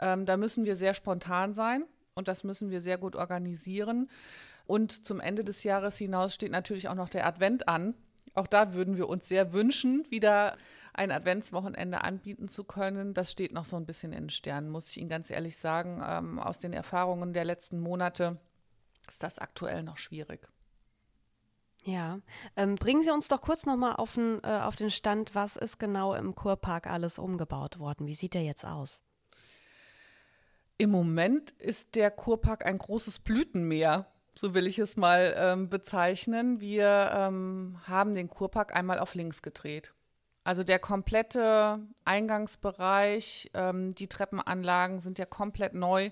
Ähm, 0.01 0.27
da 0.27 0.37
müssen 0.37 0.65
wir 0.65 0.75
sehr 0.75 0.95
spontan 0.95 1.55
sein 1.55 1.85
und 2.15 2.27
das 2.27 2.43
müssen 2.43 2.71
wir 2.71 2.81
sehr 2.81 2.99
gut 2.99 3.15
organisieren. 3.15 4.11
Und 4.67 5.07
zum 5.07 5.21
Ende 5.21 5.45
des 5.45 5.63
Jahres 5.63 5.97
hinaus 5.97 6.35
steht 6.35 6.51
natürlich 6.51 6.89
auch 6.89 6.95
noch 6.95 7.09
der 7.09 7.25
Advent 7.25 7.69
an. 7.69 7.95
Auch 8.35 8.47
da 8.47 8.75
würden 8.75 8.97
wir 8.97 9.09
uns 9.09 9.29
sehr 9.29 9.53
wünschen, 9.53 10.07
wieder 10.11 10.57
ein 10.99 11.13
Adventswochenende 11.13 12.03
anbieten 12.03 12.49
zu 12.49 12.65
können. 12.65 13.15
Das 13.15 13.31
steht 13.31 13.53
noch 13.53 13.65
so 13.65 13.77
ein 13.77 13.87
bisschen 13.87 14.13
in 14.13 14.25
den 14.25 14.31
Sternen, 14.31 14.69
muss 14.69 14.91
ich 14.91 14.99
Ihnen 14.99 15.09
ganz 15.09 15.31
ehrlich 15.31 15.57
sagen. 15.57 16.03
Ähm, 16.05 16.39
aus 16.39 16.59
den 16.59 16.73
Erfahrungen 16.73 17.33
der 17.33 17.45
letzten 17.45 17.79
Monate 17.79 18.39
ist 19.09 19.23
das 19.23 19.39
aktuell 19.39 19.83
noch 19.83 19.97
schwierig. 19.97 20.49
Ja, 21.85 22.19
ähm, 22.57 22.75
bringen 22.75 23.03
Sie 23.03 23.13
uns 23.13 23.29
doch 23.29 23.41
kurz 23.41 23.65
nochmal 23.65 23.97
auf, 23.97 24.19
äh, 24.19 24.41
auf 24.43 24.77
den 24.77 24.91
Stand, 24.91 25.35
was 25.35 25.57
ist 25.57 25.79
genau 25.79 26.15
im 26.15 26.35
Kurpark 26.35 26.89
alles 26.89 27.19
umgebaut 27.19 27.79
worden? 27.79 28.07
Wie 28.07 28.15
sieht 28.15 28.35
der 28.35 28.43
jetzt 28.43 28.65
aus? 28.65 29.03
Im 30.77 30.91
Moment 30.91 31.53
ist 31.53 31.95
der 31.95 32.11
Kurpark 32.11 32.67
ein 32.67 32.79
großes 32.79 33.21
Blütenmeer, 33.21 34.07
so 34.35 34.55
will 34.55 34.67
ich 34.67 34.79
es 34.79 34.97
mal 34.97 35.35
ähm, 35.37 35.69
bezeichnen. 35.69 36.61
Wir 36.61 37.11
ähm, 37.13 37.79
haben 37.87 38.15
den 38.15 38.29
Kurpark 38.29 38.75
einmal 38.75 38.99
auf 38.99 39.15
links 39.15 39.43
gedreht. 39.43 39.93
Also 40.49 40.65
der 40.65 40.79
komplette 40.79 41.79
Eingangsbereich, 42.07 43.51
ähm, 43.53 43.95
die 43.95 44.07
Treppenanlagen 44.07 44.99
sind 44.99 45.19
ja 45.19 45.27
komplett 45.27 45.75
neu 45.75 46.11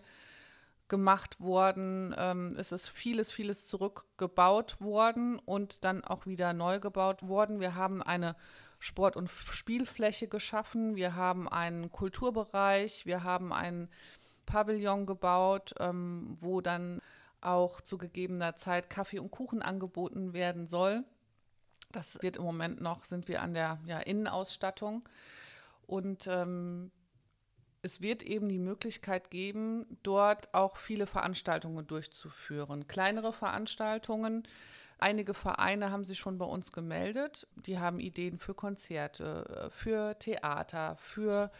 gemacht 0.88 1.40
worden. 1.40 2.14
Ähm, 2.18 2.54
es 2.58 2.70
ist 2.70 2.90
vieles, 2.90 3.32
vieles 3.32 3.66
zurückgebaut 3.66 4.78
worden 4.82 5.38
und 5.38 5.84
dann 5.84 6.04
auch 6.04 6.26
wieder 6.26 6.52
neu 6.52 6.80
gebaut 6.80 7.26
worden. 7.26 7.60
Wir 7.60 7.76
haben 7.76 8.02
eine 8.02 8.36
Sport- 8.78 9.16
und 9.16 9.30
Spielfläche 9.30 10.28
geschaffen. 10.28 10.96
Wir 10.96 11.14
haben 11.14 11.48
einen 11.48 11.90
Kulturbereich. 11.90 13.06
Wir 13.06 13.24
haben 13.24 13.54
einen 13.54 13.88
Pavillon 14.44 15.06
gebaut, 15.06 15.72
ähm, 15.80 16.36
wo 16.38 16.60
dann 16.60 17.00
auch 17.40 17.80
zu 17.80 17.96
gegebener 17.96 18.54
Zeit 18.56 18.90
Kaffee 18.90 19.18
und 19.18 19.30
Kuchen 19.30 19.62
angeboten 19.62 20.34
werden 20.34 20.66
soll. 20.66 21.04
Das 21.96 22.22
wird 22.22 22.36
im 22.36 22.42
Moment 22.42 22.82
noch, 22.82 23.04
sind 23.04 23.26
wir 23.26 23.40
an 23.40 23.54
der 23.54 23.78
ja, 23.86 23.98
Innenausstattung. 24.00 25.08
Und 25.86 26.26
ähm, 26.26 26.90
es 27.80 28.02
wird 28.02 28.22
eben 28.22 28.50
die 28.50 28.58
Möglichkeit 28.58 29.30
geben, 29.30 29.86
dort 30.02 30.52
auch 30.52 30.76
viele 30.76 31.06
Veranstaltungen 31.06 31.86
durchzuführen. 31.86 32.86
Kleinere 32.86 33.32
Veranstaltungen. 33.32 34.46
Einige 34.98 35.32
Vereine 35.32 35.90
haben 35.90 36.04
sich 36.04 36.18
schon 36.18 36.36
bei 36.36 36.44
uns 36.44 36.70
gemeldet. 36.70 37.46
Die 37.54 37.78
haben 37.78 37.98
Ideen 37.98 38.36
für 38.36 38.52
Konzerte, 38.52 39.70
für 39.70 40.18
Theater, 40.18 40.96
für 40.96 41.50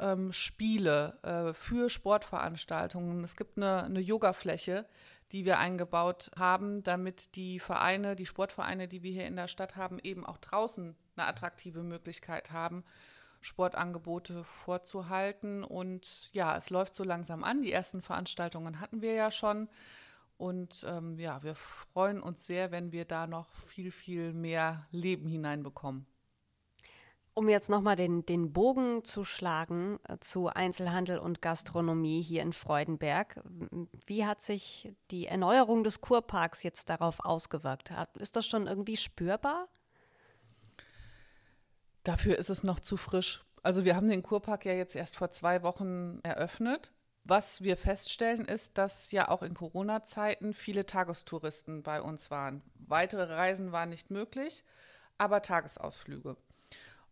ähm, 0.00 0.32
Spiele, 0.32 1.18
äh, 1.22 1.52
für 1.52 1.90
Sportveranstaltungen. 1.90 3.22
Es 3.22 3.36
gibt 3.36 3.58
eine, 3.58 3.84
eine 3.84 4.00
Yoga-Fläche, 4.00 4.86
die 5.34 5.44
wir 5.44 5.58
eingebaut 5.58 6.30
haben, 6.38 6.84
damit 6.84 7.34
die 7.34 7.58
Vereine, 7.58 8.14
die 8.14 8.24
Sportvereine, 8.24 8.86
die 8.86 9.02
wir 9.02 9.10
hier 9.10 9.26
in 9.26 9.34
der 9.34 9.48
Stadt 9.48 9.74
haben, 9.74 9.98
eben 9.98 10.24
auch 10.24 10.38
draußen 10.38 10.94
eine 11.16 11.26
attraktive 11.26 11.82
Möglichkeit 11.82 12.52
haben, 12.52 12.84
Sportangebote 13.40 14.44
vorzuhalten. 14.44 15.64
Und 15.64 16.32
ja, 16.32 16.56
es 16.56 16.70
läuft 16.70 16.94
so 16.94 17.02
langsam 17.02 17.42
an. 17.42 17.62
Die 17.62 17.72
ersten 17.72 18.00
Veranstaltungen 18.00 18.78
hatten 18.78 19.02
wir 19.02 19.12
ja 19.14 19.32
schon. 19.32 19.68
Und 20.36 20.86
ähm, 20.88 21.18
ja, 21.18 21.42
wir 21.42 21.56
freuen 21.56 22.22
uns 22.22 22.46
sehr, 22.46 22.70
wenn 22.70 22.92
wir 22.92 23.04
da 23.04 23.26
noch 23.26 23.52
viel, 23.56 23.90
viel 23.90 24.32
mehr 24.32 24.86
Leben 24.92 25.26
hineinbekommen. 25.26 26.06
Um 27.36 27.48
jetzt 27.48 27.68
nochmal 27.68 27.96
den, 27.96 28.24
den 28.24 28.52
Bogen 28.52 29.04
zu 29.04 29.24
schlagen 29.24 29.98
äh, 30.08 30.18
zu 30.20 30.46
Einzelhandel 30.46 31.18
und 31.18 31.42
Gastronomie 31.42 32.22
hier 32.22 32.42
in 32.42 32.52
Freudenberg, 32.52 33.42
wie 34.06 34.24
hat 34.24 34.40
sich 34.40 34.92
die 35.10 35.26
Erneuerung 35.26 35.82
des 35.82 36.00
Kurparks 36.00 36.62
jetzt 36.62 36.88
darauf 36.88 37.18
ausgewirkt? 37.24 37.92
Ist 38.18 38.36
das 38.36 38.46
schon 38.46 38.68
irgendwie 38.68 38.96
spürbar? 38.96 39.68
Dafür 42.04 42.38
ist 42.38 42.50
es 42.50 42.62
noch 42.62 42.78
zu 42.78 42.96
frisch. 42.96 43.44
Also 43.64 43.84
wir 43.84 43.96
haben 43.96 44.08
den 44.08 44.22
Kurpark 44.22 44.64
ja 44.64 44.74
jetzt 44.74 44.94
erst 44.94 45.16
vor 45.16 45.30
zwei 45.30 45.62
Wochen 45.62 46.20
eröffnet. 46.22 46.92
Was 47.24 47.62
wir 47.62 47.78
feststellen, 47.78 48.44
ist, 48.44 48.76
dass 48.76 49.10
ja 49.10 49.28
auch 49.28 49.42
in 49.42 49.54
Corona-Zeiten 49.54 50.52
viele 50.52 50.84
Tagestouristen 50.84 51.82
bei 51.82 52.02
uns 52.02 52.30
waren. 52.30 52.62
Weitere 52.74 53.22
Reisen 53.22 53.72
waren 53.72 53.88
nicht 53.88 54.10
möglich, 54.10 54.62
aber 55.16 55.40
Tagesausflüge. 55.40 56.36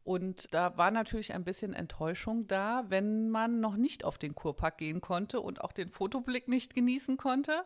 Und 0.05 0.53
da 0.53 0.77
war 0.77 0.91
natürlich 0.91 1.33
ein 1.33 1.45
bisschen 1.45 1.75
Enttäuschung 1.75 2.47
da, 2.47 2.85
wenn 2.89 3.31
man 3.31 3.61
noch 3.61 3.77
nicht 3.77 4.05
auf 4.05 4.19
den 4.19 4.35
Kurpark 4.35 4.79
gehen 4.79 5.01
konnte 5.01 5.41
und 5.41 5.61
auch 5.61 5.73
den 5.73 5.91
Fotoblick 5.91 6.49
nicht 6.49 6.75
genießen 6.75 7.17
konnte. 7.17 7.65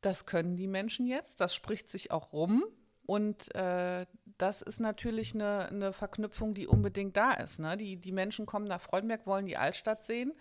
Das 0.00 0.24
können 0.24 0.56
die 0.56 0.66
Menschen 0.66 1.06
jetzt, 1.06 1.40
das 1.40 1.54
spricht 1.54 1.90
sich 1.90 2.10
auch 2.10 2.32
rum. 2.32 2.64
Und 3.04 3.54
äh, 3.56 4.06
das 4.38 4.62
ist 4.62 4.78
natürlich 4.78 5.34
eine, 5.34 5.68
eine, 5.68 5.92
Verknüpfung, 5.92 6.54
die 6.54 6.68
unbedingt 6.68 7.16
da 7.16 7.32
ist. 7.32 7.58
Ne? 7.58 7.76
Die, 7.76 7.96
die 7.96 8.12
Menschen 8.12 8.46
kommen 8.46 8.66
nach 8.66 8.80
Freudenberg, 8.80 9.26
wollen 9.26 9.46
die 9.46 9.56
Altstadt 9.56 10.04
sehen, 10.04 10.32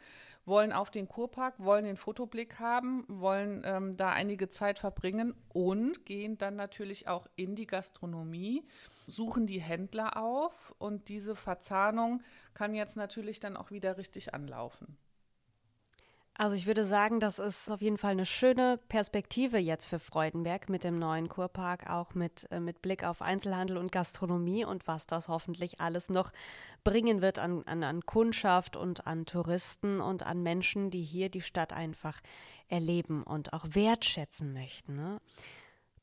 wollen 0.45 0.71
auf 0.71 0.91
den 0.91 1.07
Kurpark, 1.07 1.55
wollen 1.57 1.85
den 1.85 1.97
Fotoblick 1.97 2.59
haben, 2.59 3.05
wollen 3.07 3.63
ähm, 3.65 3.97
da 3.97 4.11
einige 4.11 4.49
Zeit 4.49 4.77
verbringen 4.77 5.33
und 5.49 6.05
gehen 6.05 6.37
dann 6.37 6.55
natürlich 6.55 7.07
auch 7.07 7.27
in 7.35 7.55
die 7.55 7.65
Gastronomie, 7.65 8.63
suchen 9.09 9.47
die 9.47 9.61
Händler 9.61 10.17
auf 10.17 10.73
und 10.77 11.09
diese 11.09 11.35
Verzahnung 11.35 12.21
kann 12.53 12.75
jetzt 12.75 12.97
natürlich 12.97 13.39
dann 13.39 13.57
auch 13.57 13.71
wieder 13.71 13.97
richtig 13.97 14.33
anlaufen. 14.33 14.97
Also 16.39 16.55
ich 16.55 16.67
würde 16.67 16.85
sagen, 16.85 17.19
das 17.19 17.37
ist 17.37 17.69
auf 17.69 17.81
jeden 17.81 17.97
Fall 17.97 18.11
eine 18.11 18.25
schöne 18.25 18.79
Perspektive 18.87 19.57
jetzt 19.57 19.83
für 19.83 19.99
Freudenberg 19.99 20.69
mit 20.69 20.85
dem 20.85 20.95
neuen 20.97 21.27
Kurpark, 21.27 21.89
auch 21.89 22.13
mit, 22.13 22.47
äh, 22.49 22.61
mit 22.61 22.81
Blick 22.81 23.03
auf 23.03 23.21
Einzelhandel 23.21 23.75
und 23.75 23.91
Gastronomie 23.91 24.63
und 24.63 24.87
was 24.87 25.05
das 25.05 25.27
hoffentlich 25.27 25.81
alles 25.81 26.07
noch 26.07 26.31
bringen 26.85 27.21
wird 27.21 27.39
an, 27.39 27.63
an, 27.65 27.83
an 27.83 28.05
Kundschaft 28.05 28.77
und 28.77 29.05
an 29.05 29.25
Touristen 29.25 29.99
und 29.99 30.25
an 30.25 30.41
Menschen, 30.41 30.91
die 30.91 31.03
hier 31.03 31.27
die 31.27 31.41
Stadt 31.41 31.73
einfach 31.73 32.21
erleben 32.69 33.23
und 33.23 33.51
auch 33.51 33.65
wertschätzen 33.71 34.53
möchten. 34.53 34.95
Ne? 34.95 35.19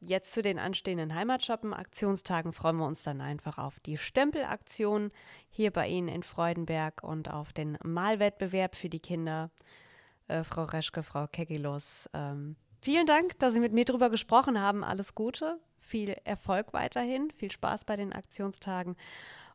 Jetzt 0.00 0.32
zu 0.32 0.42
den 0.42 0.58
anstehenden 0.58 1.14
Heimatshoppen-Aktionstagen 1.14 2.52
freuen 2.52 2.76
wir 2.76 2.86
uns 2.86 3.02
dann 3.02 3.20
einfach 3.20 3.58
auf 3.58 3.80
die 3.80 3.96
Stempelaktion 3.96 5.10
hier 5.48 5.70
bei 5.70 5.88
Ihnen 5.88 6.08
in 6.08 6.22
Freudenberg 6.22 7.02
und 7.02 7.32
auf 7.32 7.52
den 7.52 7.78
Malwettbewerb 7.82 8.76
für 8.76 8.88
die 8.88 9.00
Kinder 9.00 9.50
äh, 10.28 10.44
Frau 10.44 10.64
Reschke, 10.64 11.02
Frau 11.02 11.26
Kekilos. 11.26 12.10
Ähm, 12.12 12.56
vielen 12.80 13.06
Dank, 13.06 13.38
dass 13.38 13.54
Sie 13.54 13.60
mit 13.60 13.72
mir 13.72 13.84
darüber 13.84 14.10
gesprochen 14.10 14.60
haben. 14.60 14.84
Alles 14.84 15.14
Gute, 15.14 15.58
viel 15.78 16.16
Erfolg 16.24 16.72
weiterhin, 16.72 17.30
viel 17.30 17.50
Spaß 17.50 17.84
bei 17.84 17.96
den 17.96 18.12
Aktionstagen. 18.12 18.96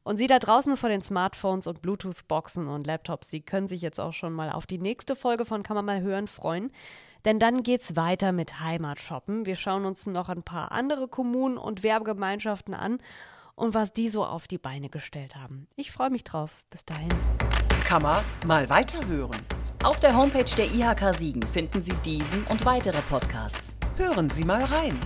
Und 0.04 0.18
Sie 0.18 0.28
da 0.28 0.40
draußen 0.40 0.76
vor 0.78 0.90
den 0.90 1.04
Smartphones 1.04 1.68
und 1.68 1.84
Bluetooth-Boxen 1.84 2.68
und 2.68 2.88
Laptops, 2.88 3.30
Sie 3.30 3.42
können 3.42 3.68
sich 3.68 3.82
jetzt 3.82 4.00
auch 4.00 4.14
schon 4.14 4.34
mal 4.34 4.50
auf 4.50 4.66
die 4.66 4.80
nächste 4.80 5.16
Folge 5.16 5.46
von 5.46 5.62
Kann 5.62 5.76
man 5.76 5.86
mal 5.86 6.02
hören 6.02 6.28
freuen. 6.28 6.72
Denn 7.26 7.40
dann 7.40 7.64
geht's 7.64 7.96
weiter 7.96 8.32
mit 8.32 8.60
Heimatshoppen. 8.60 9.46
Wir 9.46 9.56
schauen 9.56 9.86
uns 9.86 10.06
noch 10.08 10.30
ein 10.30 10.44
paar 10.44 10.72
andere 10.72 11.08
Kommunen 11.08 11.58
und 11.58 11.84
Werbegemeinschaften 11.84 12.74
an 12.74 13.00
und 13.56 13.74
was 13.74 13.94
die 13.94 14.10
so 14.10 14.26
auf 14.26 14.48
die 14.48 14.58
Beine 14.58 14.90
gestellt 14.90 15.36
haben. 15.36 15.68
Ich 15.76 15.92
freue 15.92 16.10
mich 16.10 16.24
drauf. 16.24 16.64
Bis 16.70 16.86
dahin. 16.86 17.10
Kann 17.86 18.02
man 18.02 18.24
mal 18.48 18.70
weiterhören. 18.70 19.38
Auf 19.84 20.00
der 20.00 20.16
Homepage 20.16 20.46
der 20.58 20.72
IHK 20.72 21.14
Siegen 21.16 21.44
finden 21.44 21.84
Sie 21.84 21.96
diesen 22.06 22.44
und 22.46 22.66
weitere 22.66 23.02
Podcasts. 23.10 23.74
Hören 23.98 24.30
Sie 24.30 24.44
mal 24.44 24.64
rein. 24.64 24.98